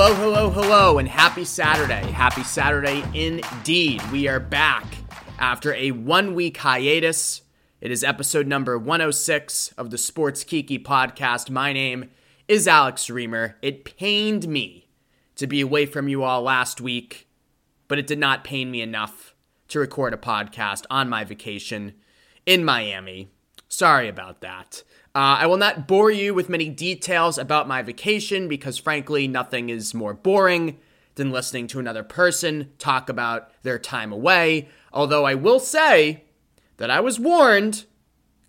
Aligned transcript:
Hello, 0.00 0.14
hello, 0.14 0.50
hello, 0.50 0.98
and 0.98 1.08
happy 1.08 1.44
Saturday. 1.44 2.12
Happy 2.12 2.44
Saturday 2.44 3.02
indeed. 3.14 4.00
We 4.12 4.28
are 4.28 4.38
back 4.38 4.86
after 5.40 5.74
a 5.74 5.90
one 5.90 6.36
week 6.36 6.58
hiatus. 6.58 7.42
It 7.80 7.90
is 7.90 8.04
episode 8.04 8.46
number 8.46 8.78
106 8.78 9.72
of 9.76 9.90
the 9.90 9.98
Sports 9.98 10.44
Kiki 10.44 10.78
podcast. 10.78 11.50
My 11.50 11.72
name 11.72 12.10
is 12.46 12.68
Alex 12.68 13.06
Reimer. 13.06 13.54
It 13.60 13.84
pained 13.84 14.46
me 14.46 14.88
to 15.34 15.48
be 15.48 15.60
away 15.60 15.84
from 15.84 16.08
you 16.08 16.22
all 16.22 16.42
last 16.42 16.80
week, 16.80 17.26
but 17.88 17.98
it 17.98 18.06
did 18.06 18.20
not 18.20 18.44
pain 18.44 18.70
me 18.70 18.80
enough 18.80 19.34
to 19.66 19.80
record 19.80 20.14
a 20.14 20.16
podcast 20.16 20.84
on 20.88 21.08
my 21.08 21.24
vacation 21.24 21.94
in 22.46 22.64
Miami. 22.64 23.32
Sorry 23.66 24.06
about 24.06 24.42
that. 24.42 24.84
Uh, 25.18 25.34
I 25.40 25.46
will 25.46 25.56
not 25.56 25.88
bore 25.88 26.12
you 26.12 26.32
with 26.32 26.48
many 26.48 26.68
details 26.68 27.38
about 27.38 27.66
my 27.66 27.82
vacation 27.82 28.46
because, 28.46 28.78
frankly, 28.78 29.26
nothing 29.26 29.68
is 29.68 29.92
more 29.92 30.14
boring 30.14 30.78
than 31.16 31.32
listening 31.32 31.66
to 31.68 31.80
another 31.80 32.04
person 32.04 32.70
talk 32.78 33.08
about 33.08 33.50
their 33.64 33.80
time 33.80 34.12
away. 34.12 34.68
Although 34.92 35.24
I 35.24 35.34
will 35.34 35.58
say 35.58 36.22
that 36.76 36.88
I 36.88 37.00
was 37.00 37.18
warned 37.18 37.84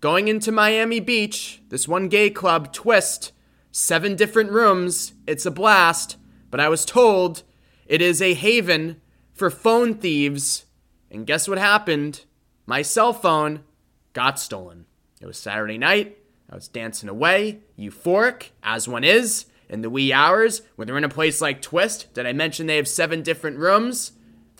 going 0.00 0.28
into 0.28 0.52
Miami 0.52 1.00
Beach, 1.00 1.60
this 1.70 1.88
one 1.88 2.06
gay 2.06 2.30
club, 2.30 2.72
Twist, 2.72 3.32
seven 3.72 4.14
different 4.14 4.52
rooms, 4.52 5.14
it's 5.26 5.46
a 5.46 5.50
blast, 5.50 6.18
but 6.52 6.60
I 6.60 6.68
was 6.68 6.84
told 6.84 7.42
it 7.86 8.00
is 8.00 8.22
a 8.22 8.34
haven 8.34 9.00
for 9.32 9.50
phone 9.50 9.94
thieves. 9.94 10.66
And 11.10 11.26
guess 11.26 11.48
what 11.48 11.58
happened? 11.58 12.26
My 12.64 12.82
cell 12.82 13.12
phone 13.12 13.64
got 14.12 14.38
stolen. 14.38 14.86
It 15.20 15.26
was 15.26 15.36
Saturday 15.36 15.76
night. 15.76 16.18
I 16.50 16.56
was 16.56 16.66
dancing 16.66 17.08
away, 17.08 17.60
euphoric, 17.78 18.50
as 18.62 18.88
one 18.88 19.04
is, 19.04 19.46
in 19.68 19.82
the 19.82 19.90
wee 19.90 20.12
hours 20.12 20.62
when 20.74 20.86
they're 20.86 20.98
in 20.98 21.04
a 21.04 21.08
place 21.08 21.40
like 21.40 21.62
Twist. 21.62 22.12
Did 22.12 22.26
I 22.26 22.32
mention 22.32 22.66
they 22.66 22.76
have 22.76 22.88
seven 22.88 23.22
different 23.22 23.58
rooms? 23.58 24.12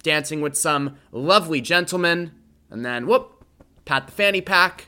Dancing 0.05 0.41
with 0.41 0.57
some 0.57 0.97
lovely 1.11 1.61
gentleman, 1.61 2.31
and 2.71 2.85
then 2.85 3.09
whoop, 3.09 3.45
pat 3.85 4.07
the 4.07 4.13
fanny 4.13 4.41
pack. 4.41 4.87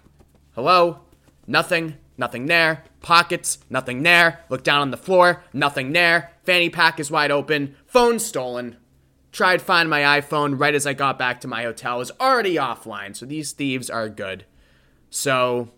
Hello, 0.55 1.01
nothing, 1.47 1.97
nothing 2.17 2.47
there. 2.47 2.85
Pockets, 3.01 3.59
nothing 3.69 4.05
there. 4.05 4.45
Look 4.49 4.63
down 4.63 4.81
on 4.81 4.93
the 4.93 4.97
floor, 4.97 5.43
nothing 5.53 5.93
there. 5.93 6.31
Fanny 6.45 6.71
pack 6.71 7.01
is 7.01 7.11
wide 7.11 7.33
open. 7.33 7.75
Phone 7.85 8.21
stolen. 8.21 8.77
Tried 9.33 9.61
find 9.61 9.91
my 9.91 10.21
iPhone 10.21 10.61
right 10.61 10.75
as 10.75 10.87
I 10.87 10.93
got 10.93 11.19
back 11.19 11.41
to 11.41 11.49
my 11.49 11.65
hotel. 11.65 11.97
It 11.97 11.99
was 11.99 12.13
already 12.21 12.55
offline, 12.55 13.17
so 13.17 13.27
these 13.27 13.53
thieves 13.53 13.91
are 13.91 14.09
good. 14.09 14.45
So 15.11 15.73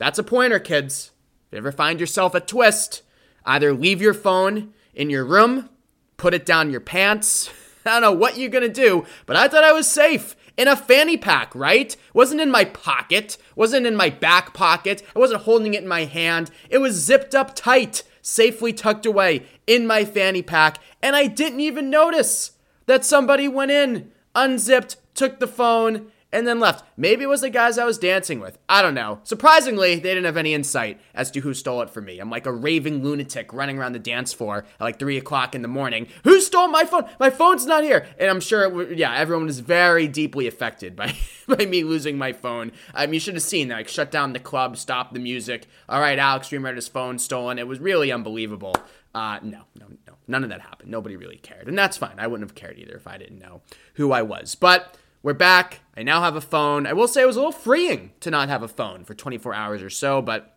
that's 0.00 0.18
a 0.18 0.24
pointer, 0.24 0.58
kids. 0.58 1.12
If 1.46 1.52
you 1.52 1.58
ever 1.58 1.70
find 1.70 2.00
yourself 2.00 2.34
a 2.34 2.40
twist, 2.40 3.02
either 3.44 3.74
leave 3.74 4.00
your 4.00 4.14
phone 4.14 4.72
in 4.94 5.10
your 5.10 5.26
room, 5.26 5.68
put 6.16 6.32
it 6.32 6.46
down 6.46 6.70
your 6.70 6.80
pants. 6.80 7.50
I 7.84 7.90
don't 7.90 8.00
know 8.00 8.12
what 8.12 8.38
you're 8.38 8.48
gonna 8.48 8.70
do, 8.70 9.04
but 9.26 9.36
I 9.36 9.46
thought 9.46 9.62
I 9.62 9.72
was 9.72 9.86
safe 9.86 10.36
in 10.56 10.68
a 10.68 10.74
fanny 10.74 11.18
pack, 11.18 11.54
right? 11.54 11.94
Wasn't 12.14 12.40
in 12.40 12.50
my 12.50 12.64
pocket, 12.64 13.36
wasn't 13.54 13.86
in 13.86 13.94
my 13.94 14.08
back 14.08 14.54
pocket, 14.54 15.02
I 15.14 15.18
wasn't 15.18 15.42
holding 15.42 15.74
it 15.74 15.82
in 15.82 15.88
my 15.88 16.06
hand. 16.06 16.50
It 16.70 16.78
was 16.78 16.94
zipped 16.94 17.34
up 17.34 17.54
tight, 17.54 18.02
safely 18.22 18.72
tucked 18.72 19.04
away 19.04 19.44
in 19.66 19.86
my 19.86 20.06
fanny 20.06 20.40
pack, 20.40 20.78
and 21.02 21.14
I 21.14 21.26
didn't 21.26 21.60
even 21.60 21.90
notice 21.90 22.52
that 22.86 23.04
somebody 23.04 23.48
went 23.48 23.70
in, 23.70 24.12
unzipped, 24.34 24.96
took 25.14 25.40
the 25.40 25.46
phone, 25.46 26.10
and 26.32 26.46
then 26.46 26.60
left. 26.60 26.84
Maybe 26.96 27.24
it 27.24 27.28
was 27.28 27.40
the 27.40 27.50
guys 27.50 27.78
I 27.78 27.84
was 27.84 27.98
dancing 27.98 28.40
with. 28.40 28.58
I 28.68 28.82
don't 28.82 28.94
know. 28.94 29.20
Surprisingly, 29.24 29.96
they 29.96 30.10
didn't 30.10 30.24
have 30.24 30.36
any 30.36 30.54
insight 30.54 31.00
as 31.14 31.30
to 31.32 31.40
who 31.40 31.54
stole 31.54 31.82
it 31.82 31.90
from 31.90 32.04
me. 32.04 32.18
I'm 32.18 32.30
like 32.30 32.46
a 32.46 32.52
raving 32.52 33.02
lunatic 33.02 33.52
running 33.52 33.78
around 33.78 33.92
the 33.92 33.98
dance 33.98 34.32
floor 34.32 34.58
at 34.58 34.84
like 34.84 34.98
3 34.98 35.16
o'clock 35.16 35.54
in 35.54 35.62
the 35.62 35.68
morning. 35.68 36.06
Who 36.24 36.40
stole 36.40 36.68
my 36.68 36.84
phone? 36.84 37.04
My 37.18 37.30
phone's 37.30 37.66
not 37.66 37.82
here. 37.82 38.06
And 38.18 38.30
I'm 38.30 38.40
sure, 38.40 38.92
yeah, 38.92 39.14
everyone 39.14 39.46
was 39.46 39.60
very 39.60 40.06
deeply 40.06 40.46
affected 40.46 40.94
by, 40.96 41.14
by 41.48 41.66
me 41.66 41.84
losing 41.84 42.18
my 42.18 42.32
phone. 42.32 42.72
Um, 42.94 43.12
you 43.12 43.20
should 43.20 43.34
have 43.34 43.42
seen 43.42 43.68
that. 43.68 43.76
Like, 43.76 43.88
shut 43.88 44.10
down 44.10 44.32
the 44.32 44.40
club, 44.40 44.76
stop 44.76 45.12
the 45.12 45.20
music. 45.20 45.66
All 45.88 46.00
right, 46.00 46.18
Alex 46.18 46.50
his 46.50 46.88
phone 46.88 47.18
stolen. 47.18 47.58
It 47.58 47.66
was 47.66 47.80
really 47.80 48.12
unbelievable. 48.12 48.74
Uh, 49.14 49.40
no, 49.42 49.62
no, 49.78 49.86
no. 50.06 50.14
None 50.28 50.44
of 50.44 50.50
that 50.50 50.60
happened. 50.60 50.90
Nobody 50.90 51.16
really 51.16 51.38
cared. 51.38 51.66
And 51.66 51.76
that's 51.76 51.96
fine. 51.96 52.14
I 52.18 52.28
wouldn't 52.28 52.48
have 52.48 52.54
cared 52.54 52.78
either 52.78 52.94
if 52.94 53.08
I 53.08 53.18
didn't 53.18 53.40
know 53.40 53.62
who 53.94 54.12
I 54.12 54.22
was. 54.22 54.54
But 54.54 54.96
we're 55.22 55.34
back. 55.34 55.80
I 55.96 56.02
now 56.02 56.22
have 56.22 56.36
a 56.36 56.40
phone. 56.40 56.86
I 56.86 56.92
will 56.92 57.08
say 57.08 57.22
it 57.22 57.26
was 57.26 57.36
a 57.36 57.40
little 57.40 57.52
freeing 57.52 58.12
to 58.20 58.30
not 58.30 58.48
have 58.48 58.62
a 58.62 58.68
phone 58.68 59.04
for 59.04 59.14
24 59.14 59.54
hours 59.54 59.82
or 59.82 59.90
so, 59.90 60.22
but 60.22 60.56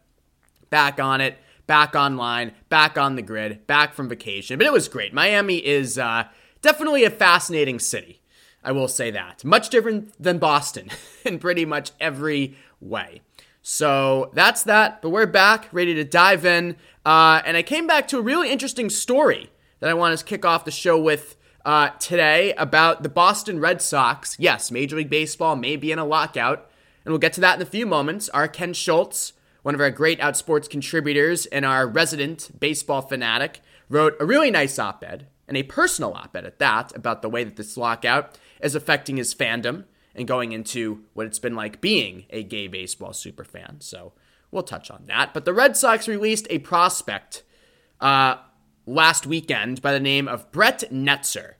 back 0.69 0.99
on 0.99 1.19
it, 1.21 1.37
back 1.67 1.95
online, 1.95 2.53
back 2.69 2.97
on 2.97 3.15
the 3.15 3.21
grid, 3.21 3.67
back 3.67 3.93
from 3.93 4.07
vacation. 4.07 4.57
But 4.57 4.67
it 4.67 4.73
was 4.73 4.87
great. 4.87 5.13
Miami 5.13 5.57
is 5.57 5.97
uh, 5.97 6.25
definitely 6.61 7.03
a 7.03 7.09
fascinating 7.09 7.79
city. 7.79 8.21
I 8.63 8.71
will 8.71 8.87
say 8.87 9.11
that. 9.11 9.43
Much 9.43 9.69
different 9.69 10.13
than 10.21 10.37
Boston 10.37 10.89
in 11.25 11.39
pretty 11.39 11.65
much 11.65 11.91
every 11.99 12.55
way. 12.79 13.21
So 13.61 14.31
that's 14.33 14.63
that. 14.63 15.01
But 15.01 15.09
we're 15.09 15.25
back, 15.25 15.67
ready 15.73 15.93
to 15.95 16.05
dive 16.05 16.45
in. 16.45 16.77
Uh, 17.05 17.41
and 17.45 17.57
I 17.57 17.63
came 17.63 17.85
back 17.85 18.07
to 18.09 18.17
a 18.17 18.21
really 18.21 18.49
interesting 18.49 18.89
story 18.89 19.49
that 19.81 19.89
I 19.89 19.93
want 19.93 20.17
to 20.17 20.23
kick 20.23 20.45
off 20.45 20.63
the 20.63 20.71
show 20.71 20.97
with 20.97 21.35
uh, 21.65 21.89
today 21.99 22.53
about 22.53 23.03
the 23.03 23.09
Boston 23.09 23.59
Red 23.59 23.81
Sox. 23.81 24.35
Yes, 24.39 24.71
Major 24.71 24.97
League 24.97 25.09
Baseball 25.09 25.55
may 25.55 25.75
be 25.75 25.91
in 25.91 25.99
a 25.99 26.05
lockout, 26.05 26.69
and 27.05 27.11
we'll 27.11 27.19
get 27.19 27.33
to 27.33 27.41
that 27.41 27.55
in 27.55 27.61
a 27.61 27.65
few 27.65 27.85
moments. 27.85 28.29
Our 28.29 28.47
Ken 28.47 28.73
Schultz, 28.73 29.33
one 29.61 29.75
of 29.75 29.81
our 29.81 29.91
great 29.91 30.19
Outsports 30.19 30.69
contributors 30.69 31.45
and 31.47 31.65
our 31.65 31.87
resident 31.87 32.59
baseball 32.59 33.01
fanatic, 33.01 33.61
wrote 33.89 34.15
a 34.19 34.25
really 34.25 34.51
nice 34.51 34.77
op 34.77 35.03
ed, 35.03 35.27
and 35.47 35.55
a 35.55 35.63
personal 35.63 36.13
op 36.13 36.35
ed 36.35 36.45
at 36.45 36.59
that, 36.59 36.95
about 36.95 37.21
the 37.21 37.29
way 37.29 37.43
that 37.43 37.55
this 37.55 37.77
lockout 37.77 38.37
is 38.61 38.75
affecting 38.75 39.17
his 39.17 39.33
fandom 39.33 39.85
and 40.15 40.27
going 40.27 40.51
into 40.51 41.03
what 41.13 41.25
it's 41.25 41.39
been 41.39 41.55
like 41.55 41.81
being 41.81 42.25
a 42.29 42.43
gay 42.43 42.67
baseball 42.67 43.11
superfan. 43.11 43.81
So 43.81 44.13
we'll 44.51 44.63
touch 44.63 44.91
on 44.91 45.05
that. 45.07 45.33
But 45.33 45.45
the 45.45 45.53
Red 45.53 45.75
Sox 45.75 46.07
released 46.07 46.47
a 46.49 46.59
prospect 46.59 47.43
uh, 47.99 48.35
last 48.85 49.25
weekend 49.25 49.81
by 49.81 49.93
the 49.93 49.99
name 49.99 50.27
of 50.27 50.51
Brett 50.51 50.83
Netzer. 50.91 51.53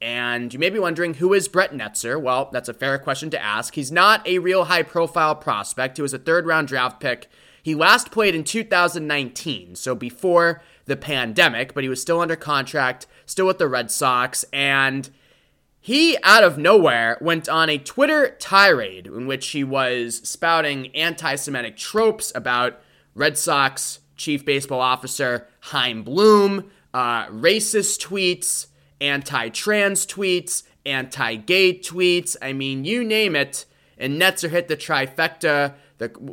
And 0.00 0.52
you 0.52 0.58
may 0.58 0.70
be 0.70 0.78
wondering, 0.78 1.14
who 1.14 1.32
is 1.32 1.48
Brett 1.48 1.72
Netzer? 1.72 2.20
Well, 2.20 2.50
that's 2.52 2.68
a 2.68 2.74
fair 2.74 2.98
question 2.98 3.30
to 3.30 3.42
ask. 3.42 3.74
He's 3.74 3.90
not 3.90 4.26
a 4.26 4.38
real 4.38 4.64
high 4.64 4.82
profile 4.82 5.34
prospect. 5.34 5.96
He 5.96 6.02
was 6.02 6.12
a 6.12 6.18
third 6.18 6.46
round 6.46 6.68
draft 6.68 7.00
pick. 7.00 7.28
He 7.62 7.74
last 7.74 8.10
played 8.12 8.34
in 8.34 8.44
2019, 8.44 9.74
so 9.74 9.94
before 9.94 10.62
the 10.84 10.96
pandemic, 10.96 11.74
but 11.74 11.82
he 11.82 11.88
was 11.88 12.00
still 12.00 12.20
under 12.20 12.36
contract, 12.36 13.06
still 13.24 13.46
with 13.46 13.58
the 13.58 13.66
Red 13.66 13.90
Sox. 13.90 14.44
And 14.52 15.10
he, 15.80 16.16
out 16.22 16.44
of 16.44 16.58
nowhere, 16.58 17.18
went 17.20 17.48
on 17.48 17.68
a 17.68 17.78
Twitter 17.78 18.36
tirade 18.38 19.06
in 19.06 19.26
which 19.26 19.48
he 19.48 19.64
was 19.64 20.16
spouting 20.28 20.94
anti 20.94 21.34
Semitic 21.36 21.76
tropes 21.76 22.30
about 22.34 22.80
Red 23.14 23.38
Sox 23.38 24.00
chief 24.16 24.44
baseball 24.44 24.80
officer 24.80 25.46
Chaim 25.60 26.02
Bloom, 26.02 26.70
uh, 26.94 27.26
racist 27.26 28.04
tweets, 28.06 28.66
anti 29.00 29.48
trans 29.50 30.06
tweets, 30.06 30.62
anti 30.84 31.36
gay 31.36 31.78
tweets. 31.78 32.36
I 32.40 32.52
mean, 32.52 32.84
you 32.84 33.04
name 33.04 33.36
it. 33.36 33.64
And 33.98 34.20
Netzer 34.20 34.50
hit 34.50 34.68
the 34.68 34.76
trifecta 34.76 35.74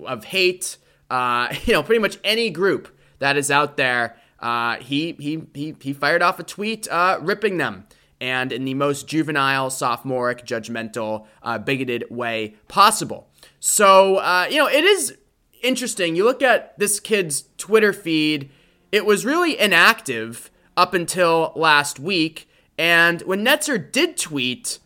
of 0.06 0.26
hate. 0.26 0.78
Uh, 1.10 1.54
you 1.66 1.74
know, 1.74 1.84
pretty 1.84 2.02
much 2.02 2.18
any 2.24 2.50
group 2.50 2.96
that 3.20 3.38
is 3.38 3.52
out 3.52 3.78
there. 3.78 4.18
Uh, 4.40 4.76
he, 4.78 5.14
he, 5.14 5.44
he, 5.54 5.76
he 5.80 5.94
fired 5.94 6.22
off 6.22 6.38
a 6.38 6.44
tweet 6.44 6.88
uh, 6.90 7.18
ripping 7.22 7.58
them 7.58 7.86
and 8.24 8.54
in 8.54 8.64
the 8.64 8.74
most 8.74 9.06
juvenile, 9.06 9.70
sophomoric, 9.70 10.46
judgmental, 10.46 11.26
uh, 11.42 11.58
bigoted 11.58 12.06
way 12.10 12.56
possible. 12.70 13.28
So, 13.60 14.18
uh, 14.18 14.48
you 14.50 14.58
know, 14.58 14.68
it 14.68 14.86
is 14.86 15.18
interesting. 15.64 16.16
You 16.16 16.26
look 16.26 16.42
at 16.42 16.78
this 16.78 17.00
kid's 17.00 17.46
Twitter 17.58 17.94
feed, 17.94 18.50
it 18.92 19.06
was 19.06 19.26
really 19.26 19.60
inactive 19.60 20.52
up 20.78 20.94
until 20.94 21.54
last 21.56 22.00
week. 22.00 22.48
And 22.78 23.22
when 23.22 23.44
Netzer 23.46 23.92
did 23.92 24.18
tweet, 24.18 24.80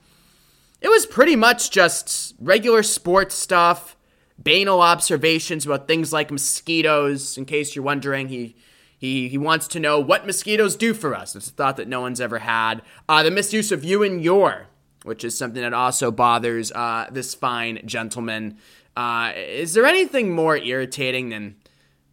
it 0.81 0.89
was 0.89 1.05
pretty 1.05 1.35
much 1.35 1.71
just 1.71 2.35
regular 2.39 2.83
sports 2.83 3.35
stuff, 3.35 3.95
banal 4.37 4.81
observations 4.81 5.65
about 5.65 5.87
things 5.87 6.13
like 6.13 6.31
mosquitoes. 6.31 7.37
In 7.37 7.45
case 7.45 7.75
you're 7.75 7.83
wondering, 7.83 8.29
he 8.29 8.55
he 8.97 9.27
he 9.27 9.37
wants 9.37 9.67
to 9.69 9.79
know 9.79 9.99
what 9.99 10.25
mosquitoes 10.25 10.75
do 10.75 10.93
for 10.93 11.15
us. 11.15 11.35
It's 11.35 11.49
a 11.49 11.51
thought 11.51 11.77
that 11.77 11.87
no 11.87 12.01
one's 12.01 12.21
ever 12.21 12.39
had. 12.39 12.81
Uh, 13.07 13.23
the 13.23 13.31
misuse 13.31 13.71
of 13.71 13.83
you 13.83 14.03
and 14.03 14.23
your, 14.23 14.67
which 15.03 15.23
is 15.23 15.37
something 15.37 15.61
that 15.61 15.73
also 15.73 16.11
bothers 16.11 16.71
uh, 16.71 17.07
this 17.11 17.33
fine 17.33 17.79
gentleman. 17.85 18.57
Uh, 18.97 19.31
is 19.35 19.73
there 19.73 19.85
anything 19.85 20.31
more 20.31 20.57
irritating 20.57 21.29
than 21.29 21.55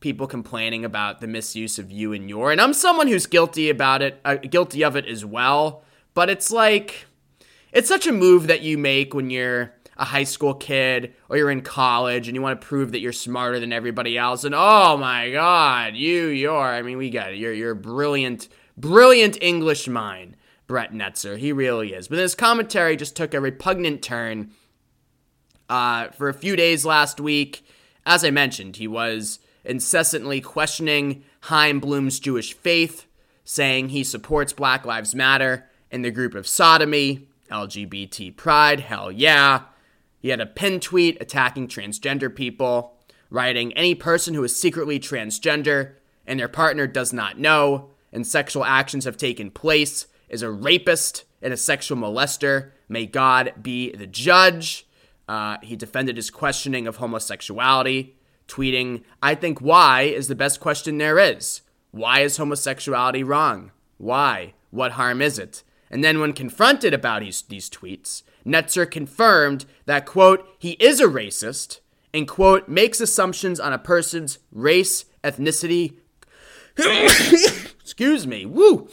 people 0.00 0.26
complaining 0.26 0.84
about 0.84 1.20
the 1.20 1.26
misuse 1.26 1.78
of 1.78 1.90
you 1.90 2.12
and 2.12 2.28
your? 2.28 2.52
And 2.52 2.60
I'm 2.60 2.74
someone 2.74 3.08
who's 3.08 3.26
guilty 3.26 3.70
about 3.70 4.02
it, 4.02 4.20
uh, 4.24 4.36
guilty 4.36 4.84
of 4.84 4.94
it 4.94 5.06
as 5.06 5.24
well. 5.24 5.82
But 6.12 6.28
it's 6.28 6.50
like, 6.50 7.06
it's 7.72 7.88
such 7.88 8.06
a 8.06 8.12
move 8.12 8.48
that 8.48 8.60
you 8.60 8.76
make 8.76 9.14
when 9.14 9.30
you're 9.30 9.72
a 9.96 10.04
high 10.04 10.24
school 10.24 10.52
kid 10.52 11.14
or 11.28 11.38
you're 11.38 11.50
in 11.50 11.62
college 11.62 12.28
and 12.28 12.34
you 12.34 12.42
want 12.42 12.60
to 12.60 12.66
prove 12.66 12.92
that 12.92 13.00
you're 13.00 13.12
smarter 13.12 13.58
than 13.58 13.72
everybody 13.72 14.18
else. 14.18 14.44
And 14.44 14.54
oh 14.54 14.98
my 14.98 15.30
God, 15.30 15.94
you, 15.94 16.26
you're, 16.26 16.52
I 16.52 16.82
mean, 16.82 16.98
we 16.98 17.08
got 17.08 17.32
it. 17.32 17.38
You're, 17.38 17.54
you're 17.54 17.70
a 17.70 17.76
brilliant, 17.76 18.48
Brilliant 18.76 19.40
English 19.40 19.86
mind, 19.86 20.36
Brett 20.66 20.92
Netzer. 20.92 21.38
He 21.38 21.52
really 21.52 21.92
is. 21.94 22.08
But 22.08 22.18
his 22.18 22.34
commentary 22.34 22.96
just 22.96 23.14
took 23.14 23.32
a 23.32 23.40
repugnant 23.40 24.02
turn. 24.02 24.50
Uh, 25.68 26.08
for 26.08 26.28
a 26.28 26.34
few 26.34 26.56
days 26.56 26.84
last 26.84 27.20
week, 27.20 27.66
as 28.06 28.24
I 28.24 28.30
mentioned, 28.30 28.76
he 28.76 28.86
was 28.86 29.38
incessantly 29.64 30.40
questioning 30.40 31.24
Chaim 31.42 31.80
Bloom's 31.80 32.20
Jewish 32.20 32.52
faith, 32.52 33.06
saying 33.44 33.88
he 33.88 34.04
supports 34.04 34.52
Black 34.52 34.84
Lives 34.84 35.14
Matter 35.14 35.68
and 35.90 36.04
the 36.04 36.10
group 36.10 36.34
of 36.34 36.46
sodomy, 36.46 37.28
LGBT 37.50 38.36
pride, 38.36 38.80
hell 38.80 39.10
yeah. 39.10 39.62
He 40.20 40.30
had 40.30 40.40
a 40.40 40.46
pin 40.46 40.80
tweet 40.80 41.20
attacking 41.20 41.68
transgender 41.68 42.34
people, 42.34 42.96
writing, 43.30 43.72
Any 43.74 43.94
person 43.94 44.34
who 44.34 44.44
is 44.44 44.56
secretly 44.56 44.98
transgender 44.98 45.94
and 46.26 46.40
their 46.40 46.48
partner 46.48 46.86
does 46.86 47.12
not 47.12 47.38
know 47.38 47.90
and 48.14 48.26
sexual 48.26 48.64
actions 48.64 49.04
have 49.04 49.16
taken 49.16 49.50
place 49.50 50.06
is 50.28 50.40
a 50.40 50.50
rapist 50.50 51.24
and 51.42 51.52
a 51.52 51.56
sexual 51.56 51.98
molester. 51.98 52.70
May 52.88 53.06
God 53.06 53.52
be 53.60 53.92
the 53.92 54.06
judge. 54.06 54.86
Uh, 55.28 55.56
he 55.62 55.76
defended 55.76 56.16
his 56.16 56.30
questioning 56.30 56.86
of 56.86 56.96
homosexuality, 56.96 58.14
tweeting, 58.48 59.02
I 59.22 59.34
think 59.34 59.60
why 59.60 60.02
is 60.02 60.28
the 60.28 60.34
best 60.34 60.60
question 60.60 60.98
there 60.98 61.18
is. 61.18 61.62
Why 61.90 62.20
is 62.20 62.36
homosexuality 62.36 63.22
wrong? 63.22 63.70
Why? 63.98 64.54
What 64.70 64.92
harm 64.92 65.22
is 65.22 65.38
it? 65.38 65.62
And 65.90 66.02
then, 66.02 66.18
when 66.18 66.32
confronted 66.32 66.92
about 66.92 67.22
his, 67.22 67.42
these 67.42 67.70
tweets, 67.70 68.22
Netzer 68.44 68.90
confirmed 68.90 69.64
that, 69.86 70.06
quote, 70.06 70.46
he 70.58 70.72
is 70.72 71.00
a 71.00 71.06
racist 71.06 71.80
and, 72.12 72.26
quote, 72.26 72.68
makes 72.68 73.00
assumptions 73.00 73.60
on 73.60 73.72
a 73.72 73.78
person's 73.78 74.38
race, 74.50 75.04
ethnicity, 75.22 75.96
excuse 77.80 78.26
me, 78.26 78.44
woo. 78.44 78.88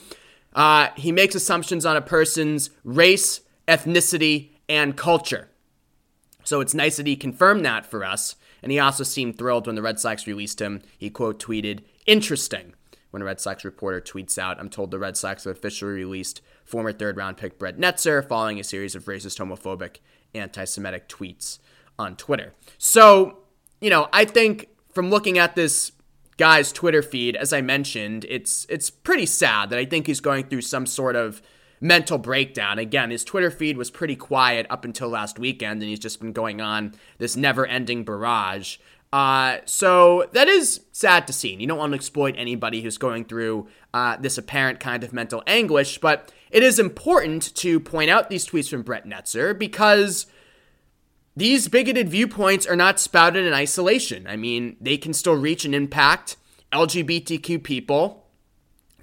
Uh, 0.54 0.90
he 0.96 1.12
makes 1.12 1.34
assumptions 1.34 1.86
on 1.86 1.98
a 1.98 2.02
person's 2.02 2.70
race, 2.84 3.42
ethnicity, 3.68 4.52
and 4.70 4.96
culture. 4.96 5.50
So 6.52 6.60
it's 6.60 6.74
nice 6.74 6.98
that 6.98 7.08
he 7.08 7.16
confirmed 7.16 7.64
that 7.64 7.86
for 7.86 8.04
us. 8.04 8.36
And 8.62 8.74
he 8.74 8.78
also 8.78 9.06
seemed 9.06 9.38
thrilled 9.38 9.68
when 9.68 9.78
the 9.78 9.82
Red 9.82 10.02
Sox 10.02 10.28
released 10.28 10.60
him. 10.60 10.82
He 10.98 11.10
quote 11.10 11.42
tweeted, 11.42 11.80
interesting. 12.06 12.74
When 13.12 13.22
a 13.22 13.26
Red 13.26 13.40
Sox 13.40 13.64
reporter 13.64 14.02
tweets 14.02 14.38
out, 14.38 14.60
I'm 14.60 14.68
told 14.68 14.92
the 14.92 15.00
Red 15.00 15.16
Sox 15.16 15.46
have 15.46 15.56
officially 15.56 15.94
released 15.94 16.42
former 16.66 16.92
third 16.92 17.16
round 17.16 17.38
pick 17.38 17.58
Brett 17.58 17.78
Netzer 17.78 18.28
following 18.28 18.60
a 18.60 18.66
series 18.66 18.96
of 18.96 19.06
racist, 19.06 19.40
homophobic, 19.40 20.00
anti 20.36 20.66
Semitic 20.66 21.08
tweets 21.08 21.60
on 21.98 22.18
Twitter. 22.18 22.54
So, 22.78 23.38
you 23.80 23.90
know, 23.90 24.10
I 24.12 24.26
think 24.26 24.68
from 24.92 25.10
looking 25.10 25.38
at 25.38 25.56
this 25.56 25.94
guy's 26.36 26.74
Twitter 26.74 27.02
feed, 27.02 27.38
as 27.38 27.54
I 27.54 27.62
mentioned, 27.62 28.26
it's 28.28 28.66
it's 28.68 28.90
pretty 28.90 29.26
sad 29.26 29.70
that 29.70 29.80
I 29.80 29.86
think 29.86 30.06
he's 30.06 30.20
going 30.20 30.48
through 30.50 30.64
some 30.64 30.86
sort 30.86 31.16
of 31.16 31.42
mental 31.82 32.20
breakdown. 32.20 32.80
Again, 32.80 33.10
his 33.10 33.26
Twitter 33.26 33.52
feed 33.52 33.76
was 33.76 33.92
pretty 33.92 34.16
quiet 34.16 34.68
up 34.70 34.86
until 34.86 35.10
last 35.10 35.40
weekend, 35.40 35.82
and 35.82 35.90
he's 35.90 36.00
just 36.00 36.22
been 36.22 36.32
going 36.32 36.62
on 36.62 36.94
this 37.18 37.36
never-ending 37.36 38.06
barrage. 38.06 38.78
Uh, 39.12 39.58
so 39.66 40.30
that 40.32 40.48
is 40.48 40.82
sad 40.94 41.28
to 41.28 41.34
see. 41.34 41.56
You 41.56 41.68
don't 41.68 41.78
want 41.78 41.92
to 41.92 41.96
exploit 41.96 42.36
anybody 42.38 42.82
who's 42.82 42.98
going 42.98 43.26
through 43.26 43.68
uh, 43.94 44.16
this 44.18 44.38
apparent 44.38 44.80
kind 44.80 45.04
of 45.04 45.12
mental 45.12 45.44
anguish, 45.48 45.98
but 45.98 46.32
it 46.50 46.64
is 46.64 46.80
important 46.80 47.54
to 47.56 47.80
point 47.80 48.10
out 48.10 48.30
these 48.30 48.48
tweets 48.48 48.70
from 48.70 48.84
Brett 48.84 49.06
Netzer 49.06 49.58
because 49.58 50.28
these 51.36 51.68
bigoted 51.68 52.08
viewpoints 52.08 52.66
are 52.66 52.76
not 52.76 53.00
spouted 53.00 53.46
in 53.46 53.54
isolation. 53.54 54.28
I 54.28 54.38
mean, 54.38 54.78
they 54.80 54.98
can 54.98 55.14
still 55.14 55.36
reach 55.36 55.66
and 55.66 55.76
impact 55.76 56.38
LGBTQ 56.72 57.64
people. 57.64 58.26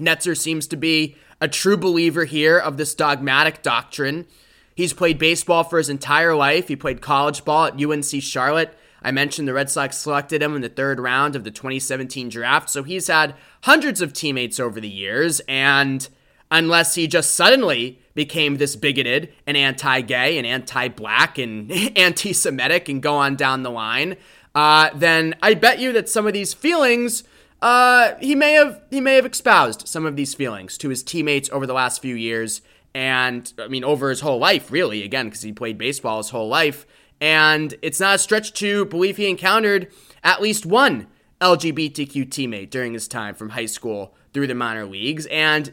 Netzer 0.01 0.37
seems 0.37 0.67
to 0.69 0.77
be 0.77 1.17
a 1.41 1.49
true 1.49 1.77
believer 1.77 2.25
here 2.25 2.59
of 2.59 2.77
this 2.77 2.95
dogmatic 2.95 3.63
doctrine. 3.63 4.27
He's 4.75 4.93
played 4.93 5.19
baseball 5.19 5.65
for 5.65 5.79
his 5.79 5.89
entire 5.89 6.35
life. 6.35 6.69
He 6.69 6.77
played 6.77 7.01
college 7.01 7.45
ball 7.45 7.67
at 7.67 7.83
UNC 7.83 8.23
Charlotte. 8.23 8.77
I 9.03 9.11
mentioned 9.11 9.47
the 9.47 9.53
Red 9.55 9.71
Sox 9.71 9.97
selected 9.97 10.43
him 10.43 10.57
in 10.57 10.63
the 10.63 10.69
third 10.69 10.99
round 10.99 11.37
of 11.37 11.45
the 11.45 11.51
2017 11.51 12.29
draft. 12.29 12.69
So 12.71 12.83
he's 12.83 13.07
had 13.07 13.35
hundreds 13.63 14.01
of 14.01 14.13
teammates 14.13 14.59
over 14.59 14.81
the 14.81 14.89
years. 14.89 15.41
And 15.49 16.09
unless 16.51 16.95
he 16.95 17.07
just 17.07 17.35
suddenly 17.35 18.01
became 18.15 18.57
this 18.57 18.77
bigoted 18.77 19.33
and 19.47 19.57
anti 19.57 20.01
gay 20.01 20.39
and 20.39 20.47
anti 20.47 20.89
black 20.89 21.39
and 21.39 21.71
anti 21.97 22.33
Semitic 22.33 22.89
and 22.89 23.03
go 23.03 23.15
on 23.15 23.37
down 23.37 23.63
the 23.63 23.71
line, 23.71 24.17
uh, 24.55 24.91
then 24.95 25.35
I 25.43 25.55
bet 25.55 25.79
you 25.79 25.93
that 25.93 26.09
some 26.09 26.27
of 26.27 26.33
these 26.33 26.55
feelings. 26.55 27.25
Uh, 27.61 28.15
he 28.21 28.35
may 28.35 28.53
have 28.53 28.81
he 28.91 29.01
may 29.01 29.17
have 29.17 29.27
espoused 29.27 29.89
some 29.89 30.07
of 30.07 30.17
these 30.17 30.35
feelings 30.35 30.79
to 30.79 30.89
his 30.89 31.03
teammates 31.03 31.51
over 31.51 31.67
the 31.67 31.73
last 31.73 32.01
few 32.01 32.15
years, 32.15 32.63
and 32.95 33.53
I 33.59 33.69
mean 33.69 33.85
over 33.85 34.11
his 34.11 34.21
whole 34.21 34.39
life, 34.39 34.71
really. 34.71 35.03
Again, 35.03 35.27
because 35.27 35.43
he 35.43 35.53
played 35.53 35.79
baseball 35.79 36.19
his 36.19 36.31
whole 36.31 36.49
life, 36.49 36.87
and 37.21 37.75
it's 37.83 38.01
not 38.01 38.17
a 38.17 38.19
stretch 38.19 38.53
to 38.55 38.85
believe 38.85 39.17
he 39.17 39.29
encountered 39.29 39.89
at 40.23 40.41
least 40.41 40.67
one 40.67 41.09
LGBTQ 41.41 42.29
teammate 42.29 42.71
during 42.71 42.93
his 42.93 43.09
time 43.09 43.35
from 43.35 43.51
high 43.51 43.67
school 43.67 44.15
through 44.33 44.47
the 44.47 44.55
minor 44.55 44.85
leagues. 44.85 45.27
And 45.27 45.73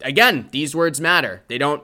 again, 0.00 0.48
these 0.52 0.74
words 0.74 1.00
matter. 1.00 1.42
They 1.48 1.58
don't 1.58 1.82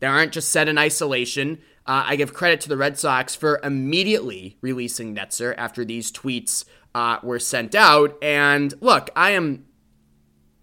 they 0.00 0.06
aren't 0.06 0.32
just 0.32 0.50
said 0.50 0.68
in 0.68 0.76
isolation. 0.76 1.58
Uh, 1.86 2.04
I 2.06 2.16
give 2.16 2.32
credit 2.34 2.60
to 2.62 2.68
the 2.68 2.76
Red 2.76 2.98
Sox 2.98 3.34
for 3.34 3.60
immediately 3.62 4.56
releasing 4.60 5.14
Netzer 5.14 5.54
after 5.56 5.84
these 5.84 6.10
tweets 6.10 6.64
uh, 6.94 7.18
were 7.22 7.38
sent 7.38 7.74
out. 7.74 8.16
And 8.22 8.74
look, 8.80 9.10
I 9.16 9.30
am 9.30 9.64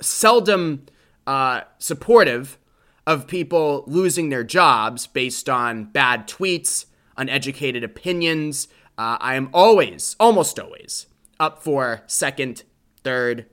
seldom 0.01 0.85
uh, 1.27 1.61
supportive 1.77 2.57
of 3.05 3.27
people 3.27 3.83
losing 3.87 4.29
their 4.29 4.43
jobs 4.43 5.07
based 5.07 5.49
on 5.49 5.85
bad 5.85 6.27
tweets, 6.27 6.85
uneducated 7.17 7.83
opinions. 7.83 8.67
Uh, 8.97 9.17
I 9.19 9.35
am 9.35 9.49
always, 9.53 10.15
almost 10.19 10.59
always, 10.59 11.07
up 11.39 11.63
for 11.63 12.03
second, 12.07 12.63
third, 13.03 13.47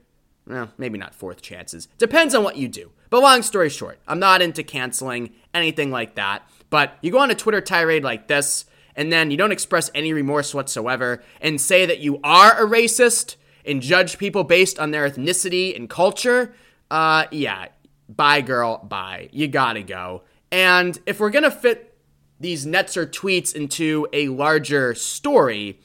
well, 0.45 0.71
maybe 0.77 0.97
not 0.97 1.15
fourth 1.15 1.41
chances. 1.41 1.87
Depends 1.97 2.35
on 2.35 2.43
what 2.43 2.57
you 2.57 2.67
do. 2.67 2.91
But 3.09 3.21
long 3.21 3.41
story 3.41 3.69
short, 3.69 3.99
I'm 4.07 4.19
not 4.19 4.41
into 4.41 4.63
canceling 4.63 5.31
anything 5.53 5.89
like 5.89 6.15
that. 6.15 6.47
But 6.69 6.97
you 7.01 7.11
go 7.11 7.19
on 7.19 7.31
a 7.31 7.35
Twitter 7.35 7.61
tirade 7.61 8.03
like 8.03 8.27
this, 8.27 8.65
and 8.99 9.13
then 9.13 9.31
you 9.31 9.37
don't 9.37 9.53
express 9.53 9.89
any 9.95 10.11
remorse 10.11 10.53
whatsoever 10.53 11.23
and 11.39 11.61
say 11.61 11.85
that 11.85 11.99
you 11.99 12.19
are 12.21 12.61
a 12.61 12.69
racist 12.69 13.37
and 13.65 13.81
judge 13.81 14.17
people 14.17 14.43
based 14.43 14.77
on 14.77 14.91
their 14.91 15.09
ethnicity 15.09 15.73
and 15.73 15.89
culture, 15.89 16.53
uh, 16.91 17.23
yeah, 17.31 17.67
bye, 18.09 18.41
girl, 18.41 18.79
bye. 18.79 19.29
You 19.31 19.47
gotta 19.47 19.83
go. 19.83 20.23
And 20.51 20.99
if 21.05 21.21
we're 21.21 21.29
gonna 21.29 21.49
fit 21.49 21.97
these 22.41 22.65
Netzer 22.65 23.07
tweets 23.07 23.55
into 23.55 24.05
a 24.11 24.27
larger 24.27 24.93
story, 24.95 25.79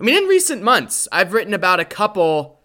I 0.00 0.02
mean, 0.02 0.20
in 0.20 0.24
recent 0.24 0.60
months, 0.60 1.06
I've 1.12 1.32
written 1.32 1.54
about 1.54 1.78
a 1.78 1.84
couple 1.84 2.62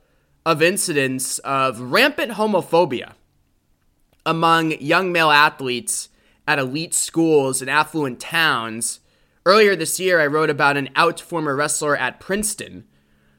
of 0.48 0.64
incidents 0.64 1.38
of 1.40 1.80
rampant 1.80 2.32
homophobia 2.32 3.12
among 4.26 4.72
young 4.80 5.12
male 5.12 5.30
athletes 5.30 6.10
at 6.48 6.58
elite 6.58 6.96
schools 6.96 7.62
and 7.62 7.70
affluent 7.70 8.20
towns. 8.20 9.02
Earlier 9.48 9.76
this 9.76 10.00
year, 10.00 10.20
I 10.20 10.26
wrote 10.26 10.50
about 10.50 10.76
an 10.76 10.90
out 10.96 11.20
former 11.20 11.56
wrestler 11.56 11.96
at 11.96 12.20
Princeton 12.20 12.86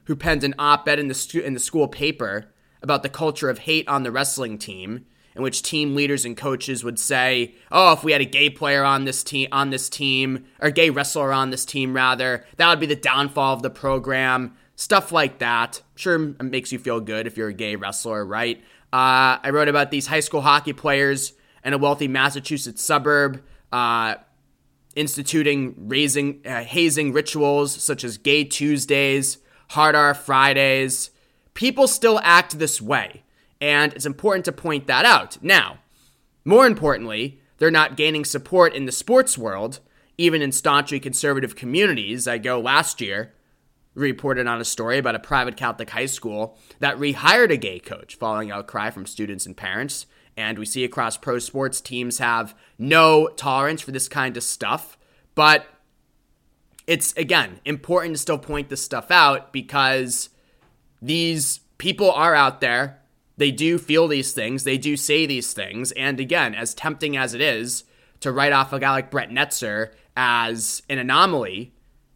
who 0.05 0.15
penned 0.15 0.45
an 0.45 0.55
op 0.57 0.87
ed 0.87 0.99
in, 0.99 1.09
the 1.09 1.41
in 1.43 1.53
the 1.53 1.59
school 1.59 1.89
paper 1.89 2.45
about 2.81 3.03
the 3.03 3.09
culture 3.09 3.49
of 3.49 3.59
hate 3.59 3.85
on 3.89 4.03
the 4.03 4.11
wrestling 4.11 4.57
team, 4.57 5.05
in 5.35 5.41
which 5.41 5.61
team 5.61 5.95
leaders 5.95 6.23
and 6.23 6.37
coaches 6.37 6.81
would 6.81 6.97
say, 6.97 7.55
"Oh, 7.73 7.91
if 7.91 8.05
we 8.05 8.13
had 8.13 8.21
a 8.21 8.25
gay 8.25 8.49
player 8.49 8.85
on 8.85 9.03
this 9.03 9.21
team, 9.21 9.49
on 9.51 9.69
this 9.69 9.89
team, 9.89 10.45
or 10.61 10.71
gay 10.71 10.89
wrestler 10.89 11.33
on 11.33 11.49
this 11.49 11.65
team, 11.65 11.93
rather, 11.93 12.45
that 12.55 12.69
would 12.69 12.79
be 12.79 12.85
the 12.85 12.95
downfall 12.95 13.55
of 13.55 13.61
the 13.61 13.69
program." 13.69 14.53
Stuff 14.77 15.11
like 15.11 15.39
that. 15.39 15.81
Sure, 15.95 16.17
makes 16.17 16.71
you 16.71 16.79
feel 16.79 17.01
good 17.01 17.27
if 17.27 17.35
you're 17.35 17.49
a 17.49 17.53
gay 17.53 17.75
wrestler, 17.75 18.25
right? 18.25 18.63
Uh, 18.93 19.43
I 19.43 19.49
wrote 19.51 19.67
about 19.67 19.91
these 19.91 20.07
high 20.07 20.21
school 20.21 20.41
hockey 20.41 20.71
players 20.71 21.33
in 21.65 21.73
a 21.73 21.77
wealthy 21.77 22.07
Massachusetts 22.07 22.81
suburb 22.81 23.43
uh, 23.73 24.15
instituting 24.97 25.75
raising, 25.77 26.41
uh, 26.45 26.63
hazing 26.63 27.13
rituals 27.13 27.71
such 27.71 28.03
as 28.03 28.17
Gay 28.17 28.43
Tuesdays, 28.43 29.37
Hard 29.69 29.95
R 29.95 30.13
Fridays. 30.13 31.11
People 31.53 31.87
still 31.87 32.19
act 32.23 32.59
this 32.59 32.81
way, 32.81 33.23
and 33.61 33.93
it's 33.93 34.05
important 34.05 34.45
to 34.45 34.51
point 34.51 34.87
that 34.87 35.05
out. 35.05 35.41
Now, 35.41 35.79
more 36.43 36.65
importantly, 36.65 37.39
they're 37.57 37.71
not 37.71 37.97
gaining 37.97 38.25
support 38.25 38.73
in 38.73 38.85
the 38.85 38.91
sports 38.91 39.37
world, 39.37 39.79
even 40.17 40.41
in 40.41 40.51
staunchly 40.51 40.99
conservative 40.99 41.55
communities. 41.55 42.27
I 42.27 42.37
go 42.37 42.59
last 42.59 43.01
year 43.01 43.33
reported 43.93 44.47
on 44.47 44.61
a 44.61 44.65
story 44.65 44.97
about 44.99 45.15
a 45.15 45.19
private 45.19 45.57
Catholic 45.57 45.89
high 45.89 46.05
school 46.05 46.57
that 46.79 46.97
rehired 46.97 47.51
a 47.51 47.57
gay 47.57 47.79
coach 47.79 48.15
following 48.15 48.51
outcry 48.51 48.91
from 48.91 49.05
students 49.05 49.45
and 49.45 49.57
parents. 49.57 50.05
And 50.37 50.57
we 50.59 50.65
see 50.65 50.83
across 50.83 51.17
pro 51.17 51.39
sports, 51.39 51.81
teams 51.81 52.19
have 52.19 52.55
no 52.77 53.27
tolerance 53.35 53.81
for 53.81 53.91
this 53.91 54.07
kind 54.07 54.37
of 54.37 54.43
stuff. 54.43 54.97
But 55.35 55.65
it's, 56.85 57.11
again, 57.13 57.59
important 57.65 58.15
to 58.15 58.21
still 58.21 58.37
point 58.37 58.69
this 58.69 58.81
stuff 58.81 59.11
out 59.11 59.51
because 59.51 60.29
these 61.01 61.59
people 61.77 62.11
are 62.11 62.35
out 62.35 62.61
there 62.61 63.01
they 63.37 63.51
do 63.51 63.77
feel 63.77 64.07
these 64.07 64.33
things, 64.33 64.63
they 64.63 64.77
do 64.77 64.97
say 64.97 65.25
these 65.25 65.53
things. 65.53 65.91
And 65.93 66.19
again, 66.19 66.55
as 66.55 66.73
tempting 66.73 67.15
as 67.15 67.33
it 67.33 67.41
is 67.41 67.83
to 68.19 68.31
write 68.31 68.51
off 68.51 68.73
a 68.73 68.79
guy 68.79 68.91
like 68.91 69.11
Brett 69.11 69.29
Netzer 69.29 69.91
as 70.15 70.81
an 70.89 70.97
anomaly, 70.97 71.73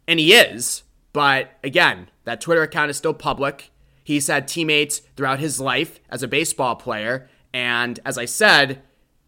and 0.08 0.18
he 0.18 0.34
is, 0.34 0.82
but 1.12 1.52
again, 1.62 2.10
that 2.24 2.40
Twitter 2.40 2.62
account 2.62 2.90
is 2.90 2.96
still 2.96 3.14
public. 3.14 3.70
He's 4.02 4.26
had 4.26 4.48
teammates 4.48 4.98
throughout 5.16 5.38
his 5.38 5.60
life 5.60 6.00
as 6.10 6.24
a 6.24 6.28
baseball 6.28 6.74
player. 6.74 7.28
And 7.54 8.00
as 8.04 8.18
I 8.18 8.24
said, 8.24 8.82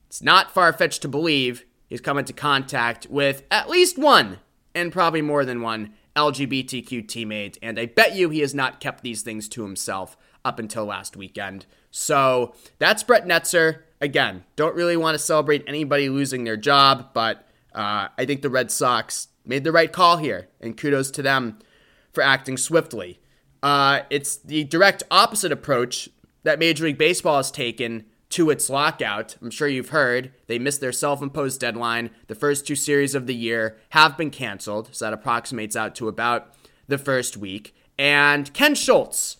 it's 0.06 0.22
not 0.22 0.52
far 0.52 0.72
fetched 0.72 1.02
to 1.02 1.08
believe 1.08 1.64
he's 1.86 2.00
come 2.00 2.18
into 2.18 2.32
contact 2.32 3.06
with 3.10 3.42
at 3.50 3.68
least 3.68 3.98
one, 3.98 4.38
and 4.74 4.92
probably 4.92 5.22
more 5.22 5.44
than 5.44 5.60
one, 5.60 5.94
LGBTQ 6.16 7.06
teammate. 7.06 7.58
And 7.62 7.78
I 7.78 7.86
bet 7.86 8.14
you 8.14 8.30
he 8.30 8.40
has 8.40 8.54
not 8.54 8.80
kept 8.80 9.02
these 9.02 9.22
things 9.22 9.48
to 9.50 9.62
himself 9.62 10.16
up 10.44 10.58
until 10.58 10.84
last 10.84 11.16
weekend. 11.16 11.66
So 11.90 12.54
that's 12.78 13.02
Brett 13.02 13.26
Netzer. 13.26 13.82
Again, 14.00 14.44
don't 14.56 14.74
really 14.74 14.96
want 14.96 15.14
to 15.14 15.18
celebrate 15.18 15.64
anybody 15.66 16.08
losing 16.08 16.44
their 16.44 16.56
job, 16.56 17.10
but 17.14 17.46
uh, 17.74 18.08
I 18.16 18.24
think 18.24 18.42
the 18.42 18.50
Red 18.50 18.70
Sox 18.70 19.28
made 19.44 19.64
the 19.64 19.72
right 19.72 19.92
call 19.92 20.18
here, 20.18 20.48
and 20.60 20.76
kudos 20.76 21.10
to 21.12 21.22
them 21.22 21.58
for 22.12 22.22
acting 22.22 22.56
swiftly. 22.56 23.20
Uh, 23.62 24.00
it's 24.10 24.36
the 24.36 24.64
direct 24.64 25.02
opposite 25.10 25.52
approach 25.52 26.08
that 26.42 26.58
Major 26.58 26.84
League 26.84 26.98
Baseball 26.98 27.38
has 27.38 27.50
taken 27.50 28.04
to 28.34 28.50
its 28.50 28.68
lockout. 28.68 29.36
I'm 29.40 29.50
sure 29.52 29.68
you've 29.68 29.90
heard 29.90 30.32
they 30.48 30.58
missed 30.58 30.80
their 30.80 30.90
self 30.90 31.22
imposed 31.22 31.60
deadline. 31.60 32.10
The 32.26 32.34
first 32.34 32.66
two 32.66 32.74
series 32.74 33.14
of 33.14 33.28
the 33.28 33.34
year 33.34 33.78
have 33.90 34.16
been 34.16 34.32
canceled, 34.32 34.88
so 34.90 35.04
that 35.04 35.14
approximates 35.14 35.76
out 35.76 35.94
to 35.96 36.08
about 36.08 36.52
the 36.88 36.98
first 36.98 37.36
week. 37.36 37.76
And 37.96 38.52
Ken 38.52 38.74
Schultz, 38.74 39.36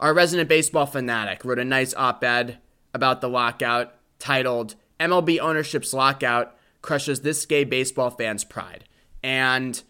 our 0.00 0.12
resident 0.12 0.48
baseball 0.48 0.86
fanatic, 0.86 1.44
wrote 1.44 1.60
a 1.60 1.64
nice 1.64 1.94
op 1.94 2.24
ed 2.24 2.58
about 2.92 3.20
the 3.20 3.28
lockout 3.28 3.94
titled 4.18 4.74
MLB 4.98 5.38
Ownership's 5.38 5.94
Lockout 5.94 6.56
Crushes 6.82 7.20
This 7.20 7.46
Gay 7.46 7.62
Baseball 7.62 8.10
Fan's 8.10 8.42
Pride. 8.42 8.82
And 9.22 9.80